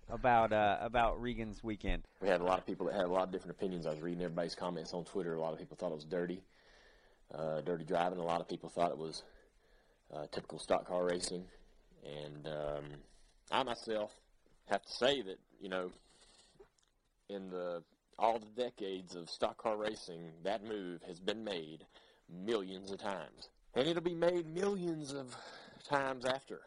[0.09, 2.03] about uh, about Regan's weekend.
[2.21, 3.85] We had a lot of people that had a lot of different opinions.
[3.85, 5.35] I was reading everybody's comments on Twitter.
[5.35, 6.41] A lot of people thought it was dirty,
[7.33, 8.19] uh, dirty driving.
[8.19, 9.23] A lot of people thought it was
[10.13, 11.43] uh, typical stock car racing.
[12.05, 12.83] And um,
[13.51, 14.11] I myself
[14.69, 15.91] have to say that you know,
[17.29, 17.83] in the
[18.19, 21.85] all the decades of stock car racing, that move has been made
[22.29, 23.49] millions of times.
[23.75, 25.35] And it'll be made millions of
[25.87, 26.61] times after.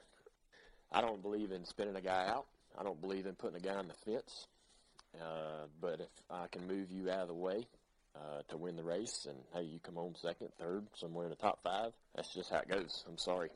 [0.93, 2.47] I don't believe in spinning a guy out.
[2.79, 4.47] I don't believe in putting a guy on the fence.
[5.21, 7.67] Uh, but if I can move you out of the way
[8.15, 11.37] uh, to win the race, and hey, you come home second, third, somewhere in the
[11.37, 13.05] top five, that's just how it goes.
[13.09, 13.51] I'm sorry.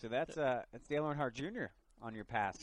[0.00, 1.66] So that's uh, that's Dale Earnhardt Jr.
[2.02, 2.56] on your pass.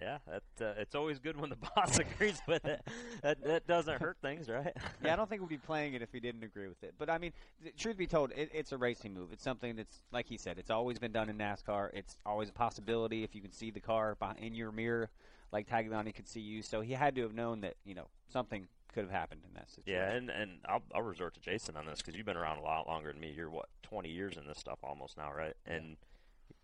[0.00, 2.80] Yeah, that, uh, it's always good when the boss agrees with it.
[3.22, 4.72] That, that doesn't hurt things, right?
[5.04, 6.94] yeah, I don't think we'd be playing it if he didn't agree with it.
[6.98, 9.28] But I mean, th- truth be told, it, it's a racing move.
[9.32, 11.90] It's something that's, like he said, it's always been done in NASCAR.
[11.94, 15.10] It's always a possibility if you can see the car in your mirror,
[15.52, 16.62] like Tagliani could see you.
[16.62, 19.70] So he had to have known that you know something could have happened in that
[19.70, 20.00] situation.
[20.00, 22.62] Yeah, and and I'll, I'll resort to Jason on this because you've been around a
[22.62, 23.32] lot longer than me.
[23.36, 25.54] You're what 20 years in this stuff almost now, right?
[25.66, 25.96] And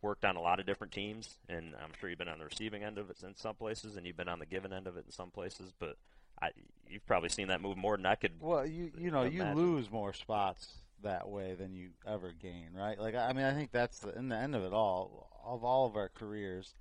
[0.03, 2.83] worked on a lot of different teams, and I'm sure you've been on the receiving
[2.83, 5.05] end of it in some places, and you've been on the giving end of it
[5.07, 5.73] in some places.
[5.79, 5.97] But
[6.41, 6.51] I,
[6.89, 8.33] you've probably seen that move more than I could.
[8.41, 9.57] Well, you you know imagine.
[9.57, 10.69] you lose more spots
[11.03, 12.99] that way than you ever gain, right?
[12.99, 15.29] Like I mean, I think that's the, in the end of it all.
[15.45, 16.75] Of all of our careers,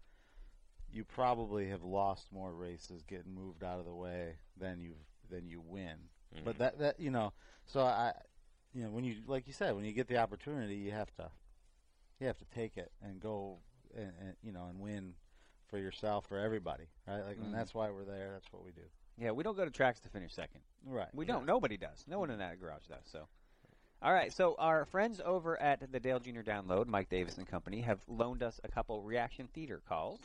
[0.92, 4.94] you probably have lost more races getting moved out of the way than you
[5.30, 5.96] than you win.
[6.36, 6.46] Mm-hmm.
[6.46, 7.34] But that that you know,
[7.66, 8.14] so I,
[8.74, 11.30] you know, when you like you said, when you get the opportunity, you have to
[12.20, 13.58] you have to take it and go
[13.96, 15.14] and, and you know and win
[15.68, 17.24] for yourself for everybody, right?
[17.26, 17.46] Like, Mhm.
[17.46, 18.32] and that's why we're there.
[18.34, 18.82] That's what we do.
[19.18, 20.62] Yeah, we don't go to tracks to finish second.
[20.86, 21.10] Right.
[21.14, 21.46] We don't.
[21.46, 22.06] Nobody does.
[22.08, 23.04] No one in that garage does.
[23.06, 23.28] So,
[24.02, 24.32] all right.
[24.32, 26.40] So our friends over at the Dale Jr.
[26.40, 30.22] Download, Mike Davis and company, have loaned us a couple reaction theater calls.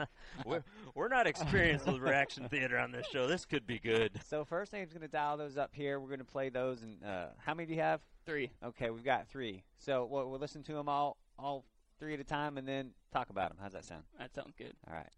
[0.46, 3.26] we're, we're not experienced with reaction theater on this show.
[3.26, 4.18] This could be good.
[4.26, 6.00] So first name's going to dial those up here.
[6.00, 6.80] We're going to play those.
[6.82, 8.00] And uh, how many do you have?
[8.24, 8.50] Three.
[8.64, 9.62] Okay, we've got three.
[9.76, 11.64] So we'll, we'll listen to them all, all
[11.98, 13.58] three at a time, and then talk about them.
[13.60, 14.04] How's that sound?
[14.18, 14.74] That sounds good.
[14.88, 15.08] All right.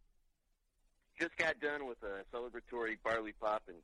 [1.18, 3.76] just got done with a celebratory barley pop and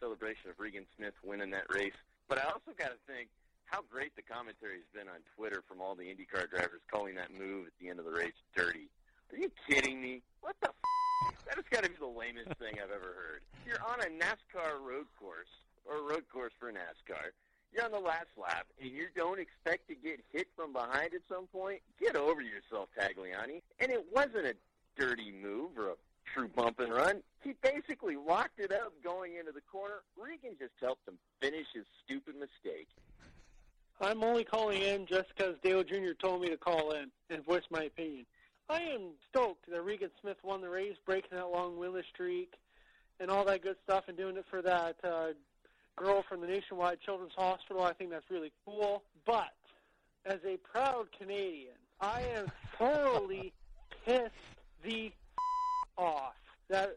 [0.00, 1.96] celebration of Regan Smith winning that race.
[2.28, 3.28] But I also got to think
[3.64, 7.30] how great the commentary has been on Twitter from all the IndyCar drivers calling that
[7.36, 8.88] move at the end of the race dirty.
[9.32, 10.22] Are you kidding me?
[10.40, 13.40] What the f- That has got to be the lamest thing I've ever heard.
[13.66, 15.50] You're on a NASCAR road course,
[15.84, 17.34] or a road course for NASCAR.
[17.72, 21.20] You're on the last lap, and you don't expect to get hit from behind at
[21.28, 21.80] some point?
[22.00, 23.62] Get over yourself, Tagliani.
[23.78, 24.54] And it wasn't a
[24.98, 25.94] dirty move or a
[26.34, 27.22] true bump and run.
[27.42, 30.02] He basically locked it up going into the corner.
[30.20, 32.88] Regan just helped him finish his stupid mistake.
[34.00, 36.12] I'm only calling in just because Dale Jr.
[36.20, 38.26] told me to call in and voice my opinion.
[38.68, 42.54] I am stoked that Regan Smith won the race, breaking that long winless streak,
[43.18, 45.28] and all that good stuff, and doing it for that uh,
[45.98, 47.82] girl from the Nationwide Children's Hospital.
[47.82, 49.02] I think that's really cool.
[49.26, 49.52] But
[50.24, 53.52] as a proud Canadian, I am thoroughly
[54.04, 54.30] pissed
[54.84, 55.12] the
[55.96, 56.34] off
[56.68, 56.96] that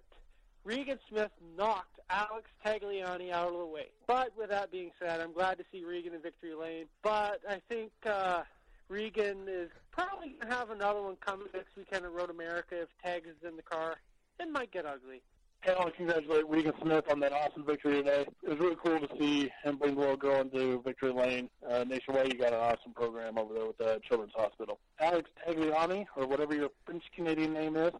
[0.64, 3.88] Regan Smith knocked Alex Tagliani out of the way.
[4.06, 6.86] But with that being said, I'm glad to see Regan in victory lane.
[7.02, 8.44] But I think uh,
[8.90, 12.90] Regan is probably going to have another one coming next weekend at Road America if
[13.04, 13.96] Tags is in the car.
[14.40, 15.22] It might get ugly.
[15.64, 18.26] Hey, I want to congratulate Regan Smith on that awesome victory today.
[18.42, 21.52] It was really cool to see him bring the little girl into victory lane.
[21.70, 24.80] Uh, Nationwide, you got an awesome program over there with the Children's Hospital.
[25.00, 27.92] Alex Tagliani, or whatever your French Canadian name is,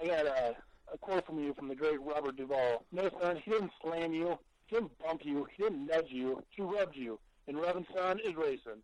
[0.00, 0.54] I got a,
[0.94, 2.84] a quote from you from the great Robert Duvall.
[2.92, 6.62] No, son, he didn't slam you, he didn't bump you, he didn't nudge you, he
[6.62, 7.18] rubbed you.
[7.48, 8.80] And rubbing, son, is racing.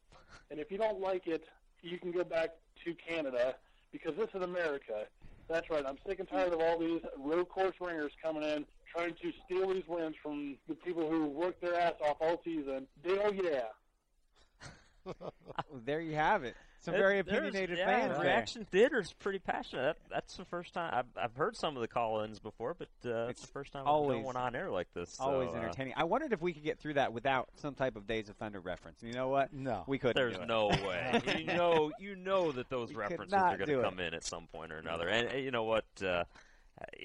[0.50, 1.44] And if you don't like it,
[1.82, 2.50] you can go back
[2.84, 3.54] to Canada
[3.92, 5.06] because this is America.
[5.48, 5.84] That's right.
[5.86, 9.72] I'm sick and tired of all these road course ringers coming in trying to steal
[9.72, 12.86] these wins from the people who worked their ass off all season.
[13.02, 15.12] Dale, yeah.
[15.84, 16.54] there you have it.
[16.84, 18.12] Some It- very opinionated yeah, fans.
[18.18, 18.26] there.
[18.26, 19.82] Reaction theater's pretty passionate.
[19.84, 23.28] That, that's the first time I've, I've heard some of the call-ins before, but uh,
[23.28, 25.14] it's the first time I've always- done one on air like this.
[25.14, 25.94] so, Always uh, entertaining.
[25.96, 28.60] I wondered if we could get through that without some type of Days of Thunder
[28.60, 29.02] reference.
[29.02, 29.50] You know what?
[29.54, 30.16] No, we couldn't.
[30.16, 30.46] There's do it.
[30.46, 31.22] no way.
[31.38, 33.84] you know, you know that those We references are going do to it.
[33.84, 35.08] come in at some point or another.
[35.08, 35.86] And, and you know what?
[36.02, 36.24] Uh, uh, yeah,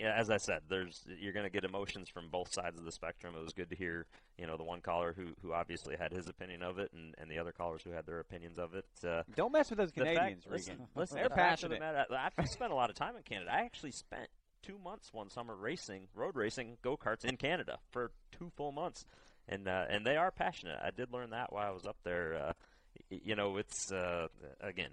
[0.04, 3.36] as I said, there's you're going to get emotions from both sides of the spectrum.
[3.38, 4.06] It was good to hear,
[4.38, 7.30] you know, the one caller who who obviously had his opinion of it, and, and
[7.30, 8.86] the other callers who had their opinions of it.
[9.08, 10.88] Uh, Don't mess with those the fact- Canadians, listen, Regan.
[10.96, 12.10] listen, They're the fact of the passionate.
[12.10, 13.52] matter- I've spent a lot of time in Canada.
[13.54, 14.30] I actually spent
[14.64, 19.06] two months one summer racing, road racing go karts in Canada for two full months,
[19.48, 20.80] and uh, and they are passionate.
[20.84, 22.36] I did learn that while I was up there.
[22.36, 22.54] Uh,
[23.10, 24.28] you know, it's uh,
[24.62, 24.90] again,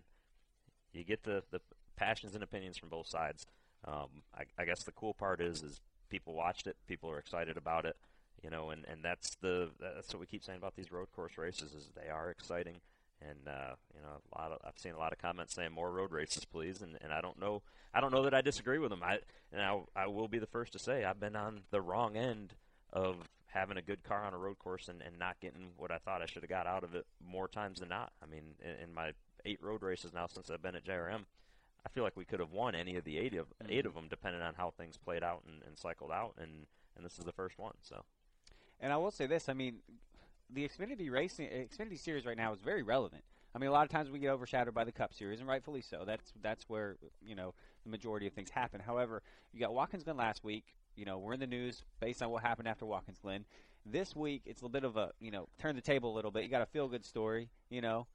[0.92, 1.60] you get the the
[1.96, 3.46] passions and opinions from both sides.
[3.86, 7.56] Um, I, I guess the cool part is is people watched it, people are excited
[7.56, 7.96] about it,
[8.42, 11.38] you know, and, and that's the that's what we keep saying about these road course
[11.38, 12.76] races is they are exciting,
[13.20, 15.90] and uh, you know a lot of I've seen a lot of comments saying more
[15.90, 17.62] road races, please, and, and I don't know
[17.94, 19.02] I don't know that I disagree with them.
[19.02, 19.18] I
[19.52, 22.54] and I, I will be the first to say I've been on the wrong end
[22.92, 25.96] of having a good car on a road course and, and not getting what I
[25.96, 28.12] thought I should have got out of it more times than not.
[28.22, 29.12] I mean, in, in my
[29.46, 31.24] eight road races now since I've been at JRM,
[31.86, 33.86] I feel like we could have won any of the eight of eight mm-hmm.
[33.86, 36.34] of them, depending on how things played out and, and cycled out.
[36.36, 38.04] And and this is the first one, so
[38.80, 39.76] And I will say this: I mean,
[40.50, 43.22] the Xfinity racing, Xfinity Series right now is very relevant.
[43.54, 45.80] I mean, a lot of times we get overshadowed by the Cup Series, and rightfully
[45.80, 46.02] so.
[46.04, 48.80] That's that's where you know the majority of things happen.
[48.80, 49.22] However,
[49.52, 50.64] you got Watkins Glen last week.
[50.96, 53.44] You know, we're in the news based on what happened after Watkins Glen.
[53.84, 56.42] This week, it's a bit of a you know turn the table a little bit.
[56.42, 57.48] You got a feel good story.
[57.70, 58.08] You know,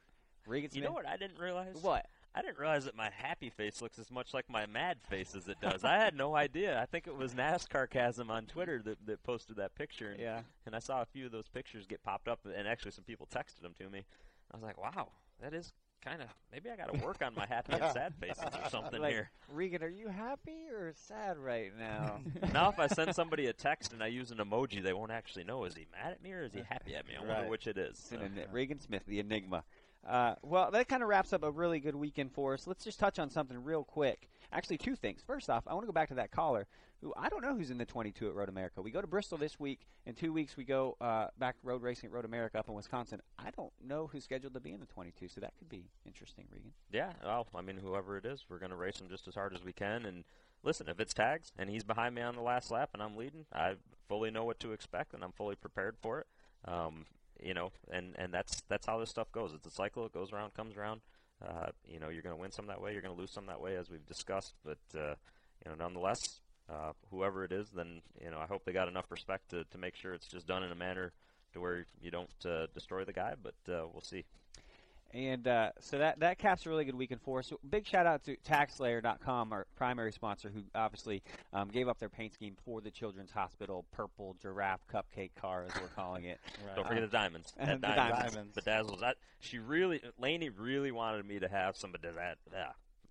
[0.45, 1.77] Regan you know what I didn't realize?
[1.81, 2.05] What?
[2.33, 5.47] I didn't realize that my happy face looks as much like my mad face as
[5.49, 5.83] it does.
[5.83, 6.79] I had no idea.
[6.81, 10.11] I think it was NASCARcasm on Twitter that, that posted that picture.
[10.11, 10.41] And, Yeah.
[10.65, 13.27] And I saw a few of those pictures get popped up, and actually some people
[13.27, 14.05] texted them to me.
[14.51, 15.09] I was like, wow,
[15.41, 16.27] that is kind of.
[16.51, 19.29] Maybe I got to work on my happy and sad faces or something like, here.
[19.49, 22.21] Regan, are you happy or sad right now?
[22.53, 25.43] now, if I send somebody a text and I use an emoji, they won't actually
[25.43, 27.13] know is he mad at me or is he uh, happy at me.
[27.19, 28.09] I wonder which it is.
[28.11, 29.63] It's an Regan Smith, the Enigma.
[30.07, 32.65] Uh, well, that kind of wraps up a really good weekend for us.
[32.65, 34.29] Let's just touch on something real quick.
[34.51, 35.21] Actually, two things.
[35.25, 36.67] First off, I want to go back to that caller
[37.01, 38.81] who I don't know who's in the 22 at Road America.
[38.81, 39.87] We go to Bristol this week.
[40.05, 43.21] In two weeks, we go uh, back road racing at Road America up in Wisconsin.
[43.39, 46.45] I don't know who's scheduled to be in the 22, so that could be interesting,
[46.51, 46.71] Regan.
[46.91, 49.53] Yeah, well, I mean, whoever it is, we're going to race him just as hard
[49.53, 50.05] as we can.
[50.05, 50.23] And
[50.63, 53.45] listen, if it's tags and he's behind me on the last lap and I'm leading,
[53.53, 53.75] I
[54.07, 56.27] fully know what to expect and I'm fully prepared for it.
[56.65, 57.05] Um,
[57.41, 59.53] you know, and and that's that's how this stuff goes.
[59.53, 60.05] It's a cycle.
[60.05, 61.01] It goes around, comes around.
[61.45, 62.93] Uh, you know, you're going to win some that way.
[62.93, 64.53] You're going to lose some that way, as we've discussed.
[64.63, 65.15] But uh,
[65.65, 66.19] you know, nonetheless,
[66.69, 69.77] uh, whoever it is, then you know, I hope they got enough respect to to
[69.77, 71.13] make sure it's just done in a manner
[71.53, 73.33] to where you don't uh, destroy the guy.
[73.41, 74.25] But uh, we'll see.
[75.13, 77.47] And uh, so that that caps a really good weekend for us.
[77.47, 81.21] So big shout out to TaxSlayer.com, our primary sponsor, who obviously
[81.53, 85.81] um, gave up their paint scheme for the Children's Hospital Purple Giraffe Cupcake Car, as
[85.81, 86.39] we're calling it.
[86.75, 87.53] Don't forget the diamonds.
[87.57, 88.33] And That the diamonds.
[88.33, 88.57] diamonds.
[88.57, 89.03] Bedazzles.
[89.03, 92.35] I, she really, Laney really wanted me to have some bedazz.
[92.53, 92.67] Yeah,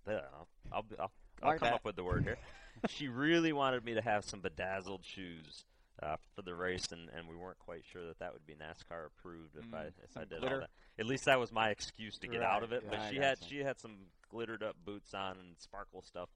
[0.07, 0.19] yeah.
[0.33, 1.11] I'll, I'll, I'll,
[1.43, 1.73] I'll come that.
[1.73, 2.37] up with the word here.
[2.89, 5.65] she really wanted me to have some bedazzled shoes
[6.01, 9.05] uh, for the race, and, and we weren't quite sure that that would be NASCAR
[9.07, 10.55] approved if I Mm, if I did glitter.
[10.55, 10.69] all that.
[10.99, 12.81] At least that was my excuse to get Right, out of it.
[12.83, 13.49] yeah, but I she had gotcha.
[13.49, 13.97] she had some
[14.29, 16.29] glittered up boots on and sparkle stuff.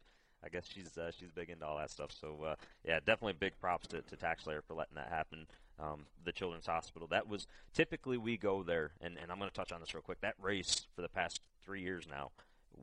[0.43, 2.12] I guess she's uh, she's big into all that stuff.
[2.12, 5.47] So uh, yeah, definitely big props to, to TaxSlayer for letting that happen.
[5.80, 7.08] Um, the Children's Hospital.
[7.10, 10.01] That was typically we go there, and, and I'm going to touch on this real
[10.04, 10.21] quick.
[10.21, 12.32] That race for the past three years now,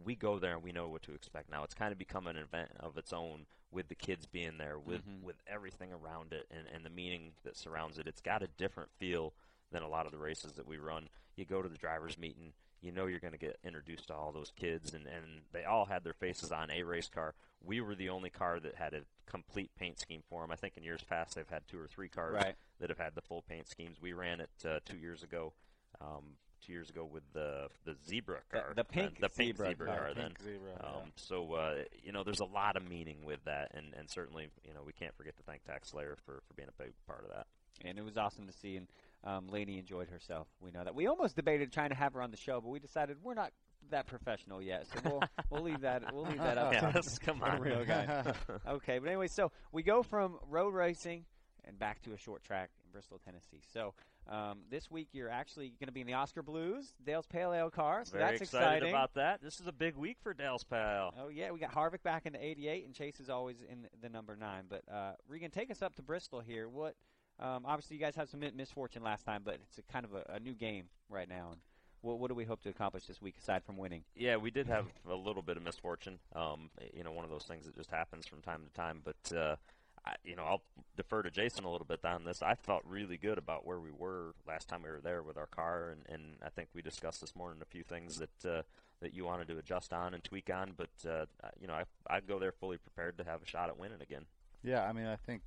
[0.05, 1.50] we go there and we know what to expect.
[1.50, 4.78] Now it's kind of become an event of its own with the kids being there,
[4.78, 5.22] with Mhm.
[5.22, 8.07] with everything around it, and, and the meaning that surrounds it.
[8.07, 9.35] It's got a different feel
[9.70, 11.09] than a lot of the races that we run.
[11.37, 12.52] You go to the drivers' meeting,
[12.83, 15.87] you know you're going to get introduced to all those kids, and, and they all
[15.87, 17.35] had their faces on a race car.
[17.62, 20.50] We were the only car that had a complete paint scheme for them.
[20.50, 22.57] I think in years past they've had two or three cars Right.
[22.81, 24.00] that have had the full paint schemes.
[24.02, 25.55] We ran it uh, two years ago.
[26.00, 29.87] Um, two years ago with the the zebra car, the pink the pink zebra zebra,
[29.87, 29.96] car.
[29.98, 30.14] car.
[30.14, 31.11] Then, zebra, um, yeah.
[31.16, 34.75] so uh, you know, there's a lot of meaning with that, and, and certainly you
[34.75, 37.31] know we can't forget to thank Tax Slayer for, for being a big part of
[37.31, 37.46] that.
[37.85, 38.77] and it was awesome to see.
[38.77, 38.87] And
[39.25, 40.48] um, Lainey enjoyed herself.
[40.61, 40.94] We know that.
[40.94, 43.53] We almost debated trying to have her on the show, but we decided we're not
[43.90, 46.72] that professional yet, so we'll we'll leave that we'll leave that up.
[46.72, 47.61] To come on.
[47.61, 48.33] real guy.
[48.68, 51.25] okay, but anyway, so we go from road racing
[51.64, 53.61] and back to a short track in Bristol, Tennessee.
[53.72, 53.94] So
[54.28, 57.70] um, this week you're actually going to be in the Oskar Blues, Dale's Pale Ale
[57.70, 58.02] car.
[58.04, 58.90] So Very that's excited exciting.
[58.90, 59.42] about that.
[59.42, 61.14] This is a big week for Dale's Pal.
[61.18, 64.08] Oh yeah, we got Harvick back in the 88, and Chase is always in the
[64.08, 64.64] number nine.
[64.68, 66.68] But uh, Regan, take us up to Bristol here.
[66.68, 66.94] What?
[67.40, 70.35] Um, obviously, you guys had some misfortune last time, but it's a kind of a,
[70.35, 71.48] a new game right now.
[71.52, 71.61] And
[72.02, 74.04] what, what do we hope to accomplish this week aside from winning?
[74.14, 76.18] Yeah, we did have a little bit of misfortune.
[76.37, 79.02] Um, you know, one of those things that just happens from time to time.
[79.02, 79.56] But uh,
[80.04, 80.62] I, you know, I'll
[80.96, 82.42] defer to Jason a little bit on this.
[82.42, 85.46] I felt really good about where we were last time we were there with our
[85.46, 88.62] car, and, and I think we discussed this morning a few things that uh,
[89.00, 90.72] that you wanted to adjust on and tweak on.
[90.76, 91.26] But uh,
[91.60, 94.24] you know, I I'd go there fully prepared to have a shot at winning again.
[94.64, 95.42] Yeah, I mean, I think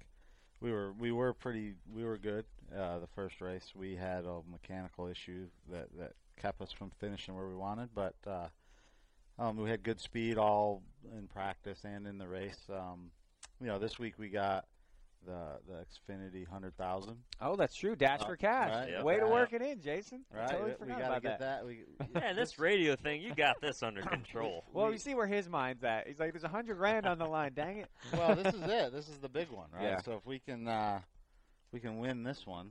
[0.61, 2.45] we were we were pretty we were good.
[2.75, 7.35] Uh, the first race we had a mechanical issue that that kept us from finishing
[7.35, 8.47] where we wanted, but uh,
[9.37, 10.81] um, we had good speed all
[11.17, 12.59] in practice and in the race.
[12.69, 13.11] Um,
[13.61, 14.65] you know, this week we got
[15.25, 17.17] the the Xfinity hundred thousand.
[17.41, 17.95] Oh, that's true.
[17.95, 18.69] Dash Uh, for cash.
[18.93, 20.23] right, Way to work it in, Jason.
[20.33, 21.59] I Right, totally we, forgot gotta about get that.
[21.61, 21.65] that.
[21.65, 24.63] We, Man, this radio thing, you got this under control.
[24.71, 26.07] Well, you see where his mind's at.
[26.07, 27.53] He's like, "There's a hundred grand on the line.
[27.55, 28.93] Dang it!" well, this is it.
[28.93, 29.83] This is the big one, right?
[29.83, 30.01] Yeah.
[30.01, 30.99] So if we can uh,
[31.71, 32.69] we can win this one,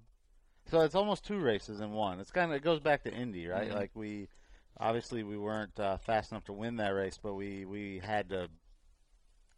[0.71, 2.21] so it's almost two races in one.
[2.21, 3.69] It's kind of it goes back to Indy, right?
[3.71, 3.75] Mhm.
[3.75, 4.29] Like we
[4.79, 8.49] obviously we weren't uh, fast enough to win that race, but we we had to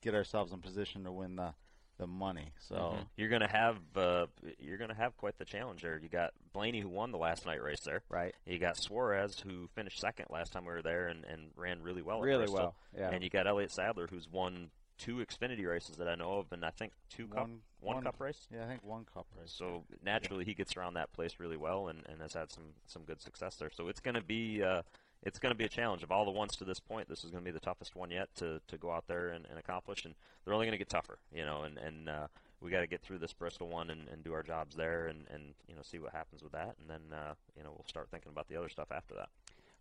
[0.06, 1.52] get ourselves in position to win the
[1.98, 2.52] the money.
[2.58, 3.06] So Mhm.
[3.16, 4.26] you're gonna have uh,
[4.58, 5.98] you're gonna have quite the challenge there.
[5.98, 8.02] You got Blaney who won the last night race there.
[8.10, 8.34] Right.
[8.44, 12.02] You got Suarez who finished second last time we were there and, and ran really
[12.02, 12.20] well.
[12.20, 13.10] Really well, yeah.
[13.10, 16.64] And you got Elliott Sadler who's won two Xfinity races that I know of, and
[16.66, 18.46] I think two cup One- one, one- cup race.
[18.50, 19.52] yeah, I think one cup race.
[19.52, 23.04] So naturally he gets around that place really well and, and has had some some
[23.04, 23.70] good success there.
[23.70, 24.62] So it's gonna be.
[24.62, 24.82] Uh,
[25.22, 26.02] it's going to be a challenge.
[26.02, 28.10] Of all the ones to this point, this is going to be the toughest one
[28.10, 30.04] yet to, to go out there and, and accomplish.
[30.04, 31.62] And they're only going to get tougher, you know.
[31.62, 32.26] And, and uh,
[32.60, 35.24] we got to get through this Bristol one and, and do our jobs there, and,
[35.32, 36.76] and you know see what happens with that.
[36.80, 39.28] And then uh, you know we'll start thinking about the other stuff after that.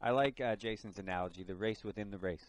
[0.01, 2.45] I like uh, Jason's analogy, the race within the race.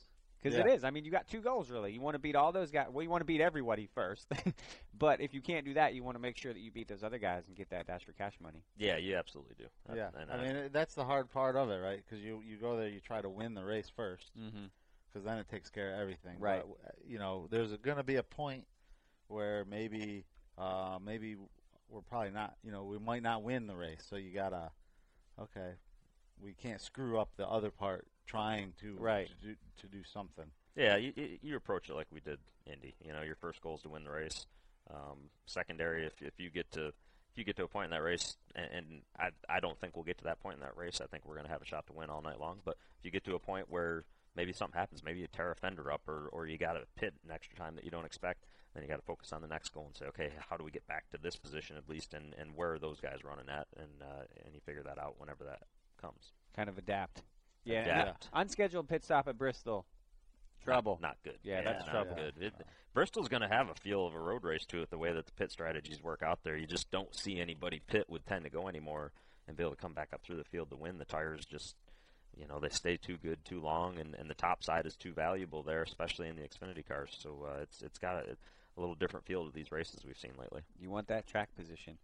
[0.47, 0.73] Because Yeah.
[0.73, 0.85] it is.
[0.85, 1.93] I mean, you got two goals, really.
[1.93, 2.87] You want to beat all those guys.
[2.91, 4.29] Well, you want to beat everybody first.
[4.99, 7.03] but if you can't do that, you want to make sure that you beat those
[7.03, 8.63] other guys and get that dash for cash money.
[8.77, 9.67] Yeah, you absolutely do.
[9.95, 12.01] Yeah, and, I uh, mean that's the hard part of it, right?
[12.05, 14.71] Because you you go there, you try to win the race first, Mhm.
[15.09, 16.39] because then it takes care of everything.
[16.39, 16.63] Right.
[16.65, 18.67] But, uh, you know, there's going to be a point
[19.27, 20.25] where maybe
[20.59, 21.37] uh, maybe
[21.89, 22.57] we're probably not.
[22.63, 24.71] You know, we might not win the race, so you gotta
[25.41, 25.73] okay.
[26.39, 29.29] We can't screw up the other part trying to Right.
[29.29, 30.47] to do, to do something.
[30.75, 32.95] Yeah, you, you- you approach it like we did Indy.
[33.05, 34.47] You know, your first goal is to win the race.
[34.91, 38.03] Um, secondary, if, if you get to if you get to a point in that
[38.03, 41.01] race, and, and I I don't think we'll get to that point in that race.
[41.03, 42.61] I think we're going to have a shot to win all night long.
[42.65, 44.05] But if you get to a point where
[44.37, 47.15] maybe something happens, maybe you tear a fender up, or or you got a pit
[47.25, 49.71] an extra time that you don't expect, then you got to focus on the next
[49.71, 52.35] goal and say, okay, how do we get back to this position at least, and,
[52.39, 55.43] and where are those guys running at, and uh, and you figure that out whenever
[55.45, 55.63] that
[56.01, 56.33] comes.
[56.55, 57.23] Kind of adapt.
[57.67, 57.83] Yeah.
[57.83, 58.29] Adapt.
[58.33, 59.85] Unscheduled pit stop at Bristol.
[60.65, 60.99] Trouble.
[61.03, 61.39] Not, not good.
[61.43, 62.15] Yeah, that's not trouble.
[62.15, 62.35] good.
[62.41, 62.55] It,
[62.95, 65.27] Bristol's going to have a feel of a road race to it, the way that
[65.27, 66.57] the pit strategies work out there.
[66.57, 69.13] You just don't see anybody pit with 10 to go anymore
[69.47, 70.99] and be able to come back up through the field to win.
[70.99, 71.77] The tires just,
[72.37, 75.13] you know, they stay too good too long, and, and the top side is too
[75.13, 77.17] valuable there, especially in the Xfinity cars.
[77.19, 78.37] So uh, it's it's got a,
[78.77, 80.63] a little different feel to these races we've seen lately.
[80.81, 81.99] You want that track position.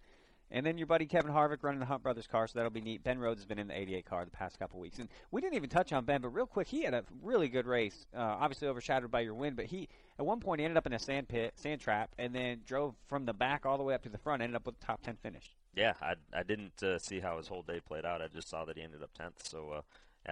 [0.53, 3.03] And then your buddy Kevin Harvick running the Hunt Brothers car, so that'll be neat.
[3.03, 4.99] Ben Rhodes has been in the 88 car the past couple weeks.
[4.99, 7.67] And we didn't even touch on Ben, but real quick, he had a really good
[7.67, 9.89] race, uh, obviously overshadowed by your win, but he,
[10.19, 13.25] at one point, ended up in a sand pit, sand trap, and then drove from
[13.25, 15.17] the back all the way up to the front, ended up with a top 10
[15.23, 15.57] finish.
[15.75, 18.21] Yeah, I, I didn't uh, see how his whole day played out.
[18.21, 19.49] I just saw that he ended up 10th.
[19.49, 19.81] So uh,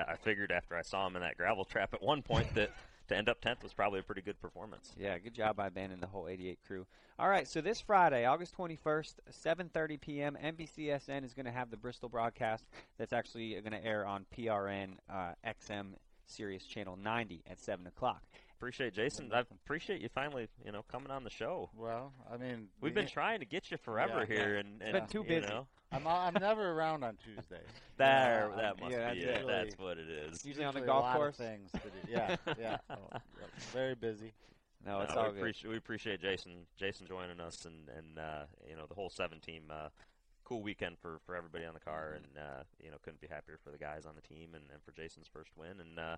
[0.07, 2.71] I figured after I saw him in that gravel trap at one point that
[3.11, 4.95] to end up 10th was probably a pretty good performance.
[4.99, 6.87] Yeah, good job by Ben and the whole 88 crew.
[7.19, 11.77] All right, so this Friday, August 21st, 7:30 p.m., NBCSN is going to have the
[11.77, 12.65] Bristol broadcast.
[12.99, 15.89] That's actually going to air on PRN uh, XM
[16.27, 18.23] Sirius Channel 90 at 7 o'clock.
[18.61, 19.31] Appreciate Jason.
[19.33, 21.71] I appreciate you finally, you know, coming on the show.
[21.75, 24.27] Well, I mean, We've we- been trying to get you forever Yeah.
[24.37, 24.61] here, Yeah.
[24.61, 25.47] and, It's and been too you busy.
[25.47, 25.67] know.
[25.91, 27.63] I'm I'm never around on Tuesday.
[27.97, 29.41] There, Yeah, that I'm- must yeah, be that's it.
[29.41, 30.45] really- That's what it is.
[30.45, 31.37] Usually on the a golf lot of course.
[31.39, 31.89] things to do.
[32.07, 32.77] Yeah, yeah.
[32.91, 33.09] Oh,
[33.73, 34.35] Very busy.
[34.85, 35.39] No, it's No, all we good.
[35.39, 39.41] Appreciate, we appreciate Jason Jason joining us and and uh, you know the whole seven
[39.41, 39.65] team.
[39.71, 39.89] Uh,
[40.45, 42.37] cool weekend for, for everybody on the car, Mm-hmm.
[42.37, 44.83] and uh, you know couldn't be happier for the guys on the team and, and
[44.85, 45.81] for Jason's first win.
[45.81, 46.17] And uh,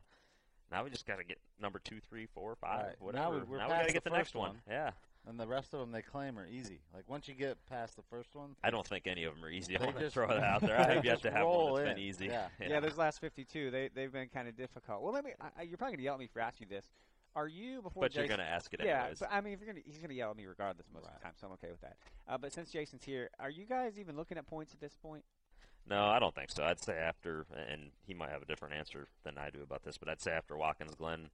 [0.72, 2.96] now we just got to get number two, three, four, five, Right.
[3.00, 3.24] whatever.
[3.24, 4.50] Now we- we're now we got to get the the, next one.
[4.50, 4.62] one.
[4.68, 4.90] Yeah,
[5.28, 6.80] And the rest of them they claim are easy.
[6.94, 9.50] Like once you get past the first one, I don't think any of them are
[9.50, 9.76] easy.
[9.78, 10.76] I'm gonna just- throw that out there.
[10.80, 12.26] I have yet to have one that's been easy.
[12.32, 12.48] Yeah.
[12.60, 15.02] Yeah, those last 52, they they've been kind of difficult.
[15.02, 15.32] Well, let me.
[15.40, 16.86] I, I- you're probably gonna yell at me for asking this.
[17.34, 18.02] Are you before?
[18.02, 19.20] But you're gonna ask it Yeah, anyways.
[19.20, 21.20] but I mean, if you're gonna, he's gonna yell at me regardless most of the
[21.20, 21.96] time, so I'm okay with that.
[22.28, 25.24] Uh, but since Jason's here, are you guys even looking at points at this point?
[25.88, 26.62] No, I don't think so.
[26.64, 29.98] I'd say after, and he might have a different answer than I do about this,
[29.98, 31.28] but I'd say after Watkins Glen,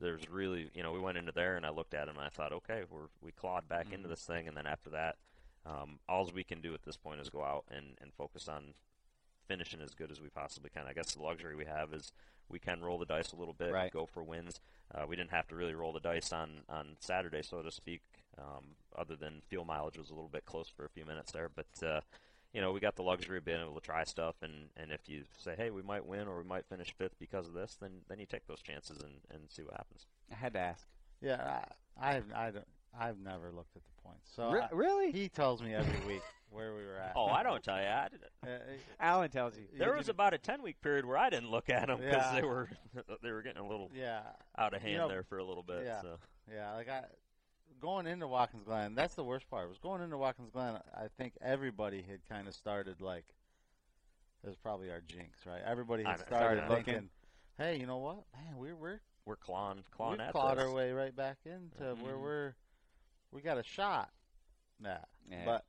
[0.00, 2.30] there's really, you know, we went into there and I looked at him and I
[2.30, 4.10] thought, okay, we're we clawed back into Mhm.
[4.10, 5.16] this thing, and then after that,
[5.64, 8.74] um, all we can do at this point is go out and and focus on
[9.46, 10.86] finishing as good as we possibly can.
[10.86, 12.12] I guess the luxury we have is
[12.48, 13.92] we can roll the dice a little bit, Right.
[13.92, 14.60] go for wins.
[14.92, 18.02] Uh, we didn't have to really roll the dice on on Saturday, so to speak.
[18.38, 21.48] Um, other than fuel mileage was a little bit close for a few minutes there,
[21.50, 22.00] but uh,
[22.52, 25.08] you know, we got the luxury of being able to try stuff, and, and if
[25.08, 27.90] you say, hey, we might win or we might finish fifth because of this, then
[28.08, 30.06] then you take those chances and, and see what happens.
[30.30, 30.86] I had to ask.
[31.20, 31.64] Yeah,
[32.00, 32.66] I, I've I don't,
[32.98, 34.30] I've never looked at the points.
[34.34, 35.12] So Re- I- really?
[35.12, 37.14] he tells me every week where we were at.
[37.16, 37.86] Oh, I don't tell you.
[37.86, 38.24] I didn't.
[38.44, 38.58] Uh,
[39.00, 39.64] Alan tells you.
[39.78, 42.40] There was about a ten week period where I didn't look at them because Yeah.
[42.40, 42.68] they were
[43.22, 44.22] they were getting a little yeah,
[44.58, 45.84] out of hand You know, there for a little bit.
[45.86, 46.02] yeah.
[46.02, 46.18] So.
[46.52, 46.72] yeah.
[46.74, 47.04] Like I,
[47.80, 49.68] going into Watkins Glen, that's the worst part.
[49.68, 50.78] Was going into Watkins Glen.
[50.94, 53.24] I think everybody had kind of started like.
[54.44, 55.62] It was probably our jinx, right?
[55.64, 57.10] Everybody had know, started started thinking,
[57.58, 58.56] "Hey, you know what, man?
[58.58, 60.64] We're we're We're clawing clawing we at clawed this.
[60.64, 62.20] our way right back into where Mhm.
[62.22, 62.54] we're
[63.30, 64.12] we got a shot."
[64.80, 64.98] Nah,
[65.30, 65.44] Yeah.
[65.44, 65.64] but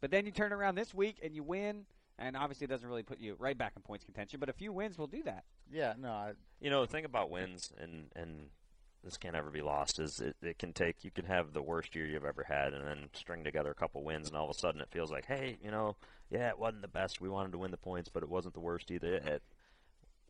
[0.00, 1.86] But then you turn around this week and you win,
[2.18, 4.40] and obviously it doesn't really put you right back in points contention.
[4.40, 5.44] But a few wins will do that.
[5.70, 8.50] yeah, no, I, You know, the thing about wins, and and
[9.04, 11.04] this can't ever be lost, is it, it can take.
[11.04, 14.02] You can have the worst year you've ever had, and then string together a couple
[14.02, 15.96] wins, and all of a sudden it feels like, hey, you know,
[16.30, 17.20] yeah, it wasn't the best.
[17.20, 19.14] We wanted to win the points, but it wasn't the worst either.
[19.14, 19.42] It,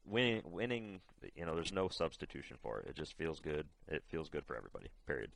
[0.05, 1.01] winning, winning,
[1.35, 2.89] you know, there's no substitution for it.
[2.89, 3.67] It just feels good.
[3.89, 4.89] It feels good for everybody.
[5.07, 5.31] Period.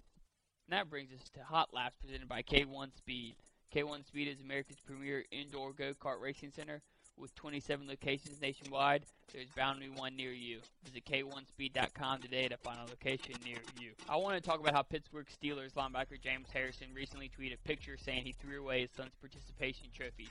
[0.68, 3.37] And that brings us to Hot Laps presented by K1 Speed.
[3.74, 6.83] K1 Speed is America's premier indoor go-kart racing center
[7.17, 9.05] with 27 locations nationwide.
[9.33, 10.61] There's bound to be one near you.
[10.85, 13.93] Visit K1Speed.com today to find a location near you.
[14.09, 17.97] I want to talk about how Pittsburgh Steelers linebacker James Harrison recently tweeted a picture
[17.97, 20.29] saying he threw away his son's participation trophy.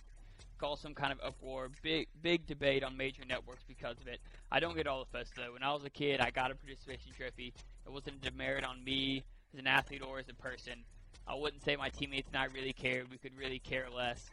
[0.58, 4.20] Caused some kind of uproar, big big debate on major networks because of it.
[4.52, 5.54] I don't get all the fuss though.
[5.54, 7.54] When I was a kid, I got a participation trophy.
[7.86, 9.24] It wasn't a demerit on me
[9.54, 10.84] as an athlete or as a person.
[11.26, 13.10] I wouldn't say my teammates and I really cared.
[13.10, 14.30] We could really care less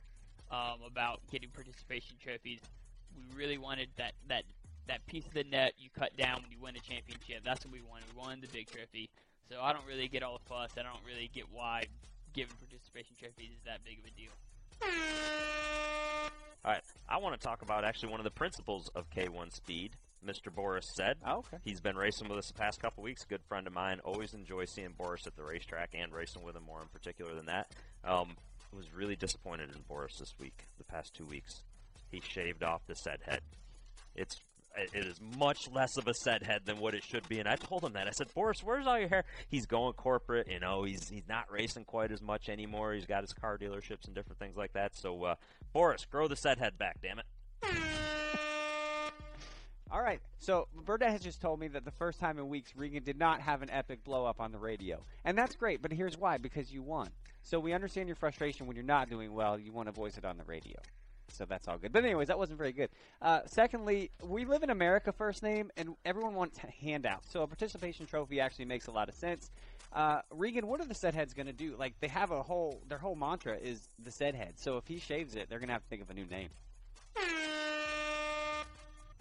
[0.51, 2.61] um, about getting participation trophies.
[3.17, 4.45] We really wanted that, that
[4.87, 7.43] that piece of the net you cut down when you win a championship.
[7.45, 8.05] That's what we wanted.
[8.15, 9.11] We wanted the big trophy.
[9.51, 10.73] So I don't really get all the fuss.
[10.79, 11.87] I don't really get why
[12.33, 14.31] giving participation trophies is that big of a deal.
[16.65, 19.97] All right, I want to talk about actually one of the principles of K1 Speed.
[20.27, 20.53] Mr.
[20.53, 21.19] Boris Said.
[21.25, 21.59] Oh, okay.
[21.63, 23.25] He's been racing with us the past couple weeks.
[23.25, 24.01] Good friend of mine.
[24.03, 27.47] Always enjoy seeing Boris at the racetrack and racing with him more in particular than
[27.47, 27.71] that.
[28.03, 28.37] Um,
[28.73, 30.67] was really disappointed in Boris this week.
[30.79, 31.63] The past two weeks,
[32.11, 33.41] he shaved off the set head.
[34.15, 34.37] It's
[34.77, 37.39] it is much less of a set head than what it should be.
[37.39, 38.07] And I told him that.
[38.07, 39.25] I said, Boris, where's all your hair?
[39.49, 40.49] He's going corporate.
[40.51, 42.93] You know, he's he's not racing quite as much anymore.
[42.93, 44.97] He's got his car dealerships and different things like that.
[44.97, 45.35] So, uh,
[45.73, 46.99] Boris, grow the set head back.
[47.03, 47.27] Damn it.
[49.91, 50.21] All right.
[50.39, 53.41] So Burdett has just told me that the first time in weeks Regan did not
[53.41, 55.81] have an epic blow up on the radio, and that's great.
[55.81, 57.09] But here's why: because you won.
[57.47, 59.57] So we understand your frustration when you're not doing well.
[59.57, 60.81] You want to voice it on the radio.
[61.29, 61.93] So that's all good.
[61.93, 62.91] But anyways, that wasn't very good.
[63.23, 67.31] Uh, secondly, we live in America, first name, and everyone wants handouts.
[67.31, 69.53] So a participation trophy actually makes a lot of sense.
[69.93, 71.77] Uh, Regan, what are the set heads going to do?
[71.79, 74.55] Like they have a whole their whole mantra is the set head.
[74.57, 76.49] So if he shaves it, they're going to have to think of a new name.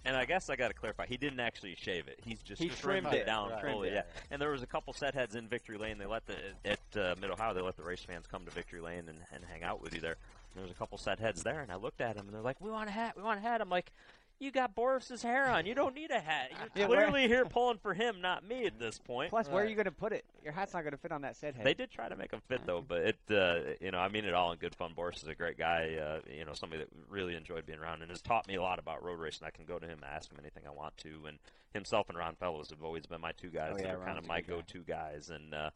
[0.05, 1.07] And I guess I got to clarify.
[1.07, 2.19] He didn't actually shave it.
[2.23, 3.65] He's just He trimmed, trimmed it it, down right.
[3.65, 3.91] fully.
[3.91, 4.03] Yeah.
[4.29, 5.97] And there was a couple set heads in Victory Lane.
[5.97, 7.53] They let the at uh, Mid Ohio.
[7.53, 10.01] They let the race fans come to Victory Lane and, and hang out with you
[10.01, 10.17] there.
[10.53, 12.41] And there was a couple set heads there, and I looked at them, and they're
[12.43, 13.15] like, "We want a hat.
[13.17, 13.91] We want a hat." I'm like.
[14.37, 15.65] You got Boris's hair on.
[15.65, 16.49] You don't need a hat.
[16.51, 19.29] You're Yeah, where- clearly here pulling for him, not me at this point.
[19.29, 20.25] Plus, where are you going to put it?
[20.43, 21.65] Your hat's not going to fit on that set head.
[21.65, 24.25] They did try to make him fit though, but it, uh, you know, I mean
[24.25, 24.91] it all in good fun.
[24.93, 28.11] Boris is a great guy, uh, you know, somebody that really enjoyed being around and
[28.11, 29.47] has taught me a lot about road racing.
[29.47, 31.39] I can go to him and ask him anything I want to, and
[31.73, 34.17] himself and Ron Fellows have always been my two guys Oh, that yeah, are kind
[34.17, 35.69] of my go-to guys, and uh,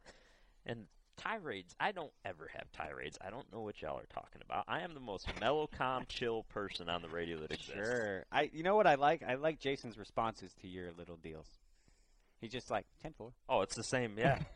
[0.66, 0.86] and
[1.20, 1.76] tirades.
[1.80, 3.17] I don't ever have tirades.
[3.26, 4.65] I don't know what y'all are talking about.
[4.67, 7.74] I am the most mellow, calm, chill person on the radio that exists.
[7.74, 8.26] Sure.
[8.32, 8.49] I.
[8.53, 9.22] You know what I like?
[9.28, 11.47] I like Jason's responses to your little deals.
[12.41, 13.34] He's just like ten four.
[13.49, 14.15] Oh, it's the same.
[14.17, 14.39] Yeah.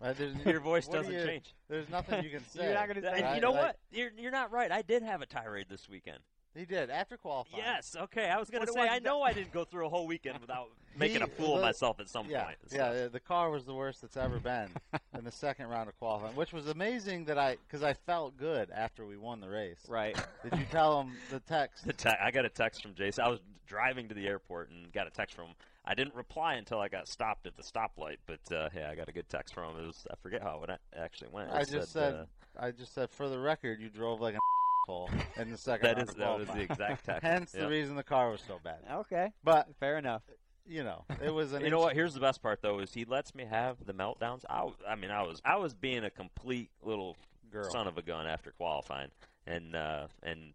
[0.00, 0.14] Uh,
[0.46, 1.56] Your voice doesn't you- change.
[1.68, 2.66] There's nothing you can say.
[2.66, 3.76] You're not gonna say And I- you know like- what?
[3.90, 4.70] You're you're not right.
[4.70, 6.18] I did have a tirade this weekend.
[6.54, 7.64] He did after qualifying.
[7.64, 7.96] Yes.
[8.02, 8.30] Okay.
[8.30, 10.68] I was gonna say I know I didn't go through a whole weekend without
[10.98, 12.58] making He- a fool of myself at some yeah, point.
[12.70, 14.68] Yeah, the- the car was the worst that's ever been
[15.16, 18.70] in the second round of qualifying, which was amazing that I because I felt good
[18.70, 19.80] after we won the race.
[19.88, 20.16] Right.
[20.42, 21.86] Did you tell him the text?
[21.86, 23.24] The te- I got a text from Jason.
[23.24, 25.54] I was driving to the airport and got a text from him.
[25.84, 29.08] I didn't reply until I got stopped at the stoplight, but uh, yeah, I got
[29.08, 29.84] a good text from him.
[29.84, 31.48] It was I forget how it actually went.
[31.50, 32.24] It I just said, uh,
[32.58, 34.40] I just said for the record, you drove like an
[34.88, 37.22] asshole in the second That round is- that was the exact text.
[37.22, 37.62] Hence Yeah.
[37.62, 38.80] the reason the car was so bad.
[38.92, 39.32] Okay.
[39.44, 40.22] But Fair enough.
[40.68, 41.94] You know, it was an you know what?
[41.94, 44.44] Here's the best part though: is he lets me have the meltdowns.
[44.48, 47.16] I, I mean, I was I was being a complete little
[47.50, 47.70] Girl.
[47.70, 49.10] son of a gun after qualifying,
[49.46, 50.52] and uh, and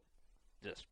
[0.64, 0.86] just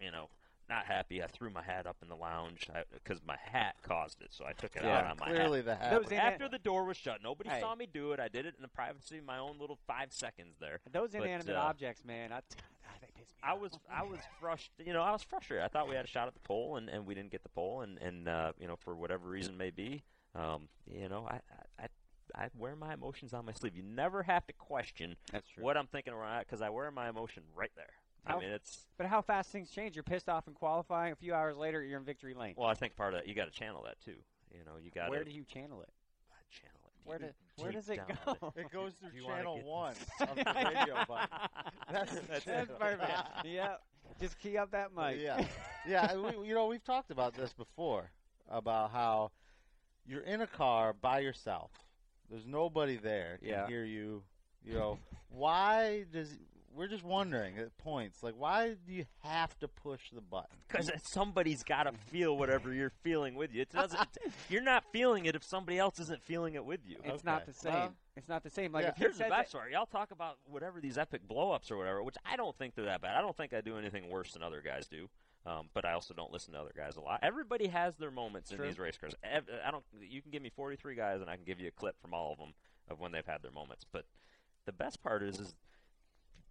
[0.00, 0.28] you know
[0.68, 1.22] not happy.
[1.22, 4.52] I threw my hat up in the lounge because my hat caused it, so I
[4.52, 5.66] took it Yeah, out on my clearly hat.
[5.66, 6.02] the hat.
[6.04, 7.60] Was- After the door was shut, nobody Hey.
[7.60, 8.20] saw me do it.
[8.20, 10.80] I did it in the privacy of my own little five seconds there.
[10.90, 12.32] Those But, inanimate uh, objects, man.
[12.32, 12.40] I,
[13.42, 14.86] I was I was frustrated.
[14.86, 15.64] You know, I was frustrated.
[15.64, 17.50] I thought we had a shot at the pole, and, and we didn't get the
[17.50, 20.02] pole, and and uh, you know, for whatever reason may be,
[20.34, 21.40] um, you know, I,
[21.78, 21.88] I
[22.34, 23.76] I wear my emotions on my sleeve.
[23.76, 25.16] You never have to question
[25.58, 27.92] what I'm thinking around because I wear my emotion right there.
[28.24, 29.96] How- I mean, it's But how fast things change.
[29.96, 31.12] You're pissed off in qualifying.
[31.12, 32.54] A few hours later, you're in victory lane.
[32.56, 34.16] well, I think part of that you got to channel that too.
[34.52, 35.90] You know, you got Where do you channel it?
[36.50, 36.92] channel it.
[37.08, 38.52] Where, do, where does it go?
[38.56, 41.28] It goes through Do channel one of the radio button.
[41.90, 43.10] That's, the That's perfect.
[43.44, 43.74] yeah.
[44.20, 45.18] Just key up that mic.
[45.20, 45.44] Yeah,
[45.86, 46.14] yeah.
[46.16, 48.10] We, you know, we've talked about this before
[48.48, 49.32] about how
[50.06, 51.70] you're in a car by yourself.
[52.30, 53.66] There's nobody there to Yeah.
[53.66, 54.22] hear you.
[54.64, 54.98] You know,
[55.30, 56.36] why does?
[56.76, 60.56] We're just wondering at points like why do you have to push the button?
[60.66, 63.62] Because somebody's got to feel whatever you're feeling with you.
[63.62, 64.00] It doesn't.
[64.48, 66.96] you're not feeling it if somebody else isn't feeling it with you.
[67.04, 67.72] It's not the same.
[67.72, 68.72] Well, it's not the same.
[68.72, 68.90] Like yeah.
[68.90, 69.70] if you Here's the said best that- part.
[69.70, 73.02] Y'all talk about whatever these epic blowups or whatever, which I don't think they're that
[73.02, 73.16] bad.
[73.16, 75.08] I don't think I do anything worse than other guys do.
[75.46, 77.20] Um, but I also don't listen to other guys a lot.
[77.22, 79.14] Everybody has their moments in these race cars.
[79.22, 79.84] I don't.
[80.00, 82.32] You can give me 43 guys, and I can give you a clip from all
[82.32, 82.54] of them
[82.88, 83.84] of when they've had their moments.
[83.90, 84.06] But
[84.64, 85.54] the best part is, is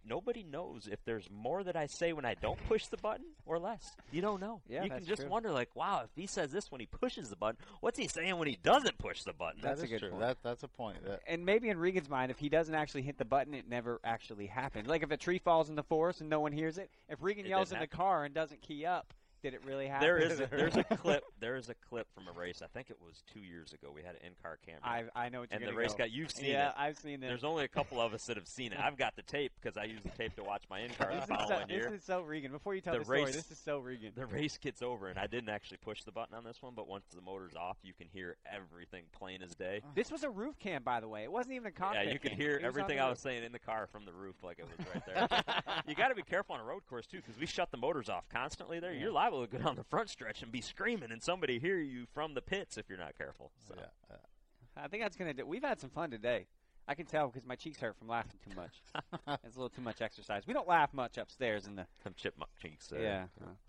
[0.08, 3.58] nobody knows if there's more that I say when I don't push the button or
[3.58, 3.94] less.
[4.12, 4.60] You don't know.
[4.68, 5.30] Yeah, you can just true.
[5.30, 8.36] wonder, like, wow, if he says this when he pushes the button, what's he saying
[8.38, 9.60] when he doesn't push the button?
[9.62, 10.10] That's That a good true.
[10.10, 10.20] point.
[10.20, 11.04] That that's a point.
[11.04, 14.00] That, and maybe in Regan's mind, if he doesn't actually hit the button, it never
[14.04, 14.86] actually happened.
[14.88, 17.46] Like if a tree falls in the forest and no one hears it, if Regan
[17.46, 19.12] It yells in didn't the car and doesn't key up,
[19.44, 20.06] did it really happen?
[20.06, 21.22] There is a, there's a clip.
[21.38, 22.62] There is a clip from a race.
[22.64, 23.92] I think it was two years ago.
[23.94, 24.80] We had an in-car camera.
[25.14, 25.98] I I know what you're and the race go.
[25.98, 26.52] got you've seen it.
[26.52, 26.74] yeah, it.
[26.78, 27.28] I've seen it.
[27.28, 28.78] There's only a couple of us that have seen it.
[28.80, 31.28] I've got the tape because I use the tape to watch my in-car the is
[31.28, 31.90] so, following year.
[31.90, 32.52] this is so Regan.
[32.52, 34.12] Before you tell The the, story, race- this is so Regan.
[34.14, 36.88] The race gets over, and I didn't actually push the button on this one, but
[36.88, 39.82] once the motor's off, you can hear everything plain as day.
[39.94, 41.22] This was a roof cam, by the way.
[41.22, 42.06] It wasn't even a cockpit.
[42.06, 44.06] Yeah, you could hear It was on everything I was saying in the car from
[44.06, 45.82] the roof, like it was right there.
[45.86, 48.08] you got to be careful on a road course too, because we shut the motors
[48.08, 48.80] off constantly.
[48.80, 51.78] There, you're liable to go down the front stretch and be screaming, and somebody hear
[51.78, 53.50] you from the pits if you're not careful.
[53.68, 53.74] So.
[53.76, 54.16] yeah, yeah.
[54.76, 55.46] I think that's gonna do.
[55.46, 56.46] We've had some fun today.
[56.86, 58.82] I can tell because my cheeks hurt from laughing too much.
[59.44, 60.42] it's a little too much exercise.
[60.46, 61.86] We don't laugh much upstairs in the.
[62.02, 62.88] Some chipmunk cheeks.
[62.88, 63.00] There.
[63.00, 63.24] Yeah.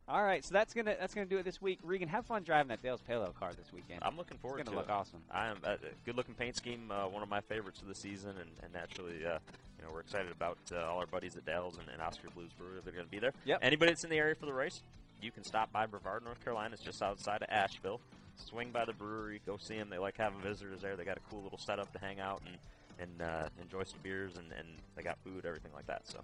[0.10, 1.80] All right, so that's gonna that's gonna do it this week.
[1.82, 4.00] Regan, have fun driving that Dale's Pale Ale car this weekend.
[4.02, 4.64] I'm looking forward to it.
[4.64, 4.92] it's gonna look it.
[4.92, 5.22] awesome.
[5.32, 8.32] I am uh, good looking paint scheme, uh, one of my favorites of the season,
[8.32, 9.40] and, and naturally, uh,
[9.80, 12.52] you know, we're excited about uh, all our buddies at Dale's and, and Oskar Blues
[12.58, 12.80] Brewery.
[12.84, 13.34] They're going to be there.
[13.46, 13.60] Yep.
[13.62, 14.82] Anybody that's in the area for the race,
[15.26, 16.76] you can stop by Brevard, North Carolina.
[16.76, 18.00] It's just outside of Asheville.
[18.36, 19.90] Swing by the brewery, go see them.
[19.90, 20.96] They like having visitors there.
[20.96, 22.58] They got a cool little setup to hang out and
[22.98, 26.08] and uh, enjoy some beers, and, and they got food, everything like that.
[26.08, 26.20] So.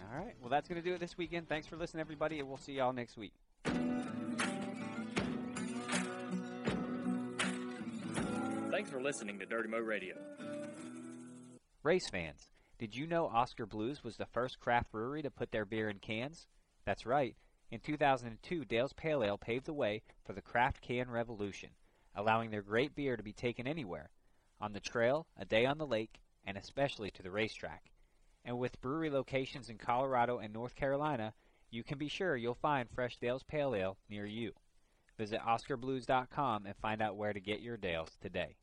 [0.00, 1.48] All right, well that's gonna do it this weekend.
[1.48, 3.32] Thanks for listening, everybody, and we'll see y'all next week.
[8.70, 10.16] Thanks for listening to Dirty Mo Radio.
[11.82, 12.48] Race fans,
[12.78, 15.98] did you know Oskar Blues was the first craft brewery to put their beer in
[15.98, 16.46] cans?
[16.84, 17.36] That's right.
[17.70, 21.70] In 2002, Dale's Pale Ale paved the way for the craft can revolution,
[22.14, 24.10] allowing their great beer to be taken anywhere
[24.60, 27.90] on the trail, a day on the lake, and especially to the racetrack.
[28.44, 31.34] And with brewery locations in Colorado and North Carolina,
[31.70, 34.52] you can be sure you'll find fresh Dale's Pale Ale near you.
[35.18, 38.56] Visit OskarBlues.com and find out where to get your Dales today.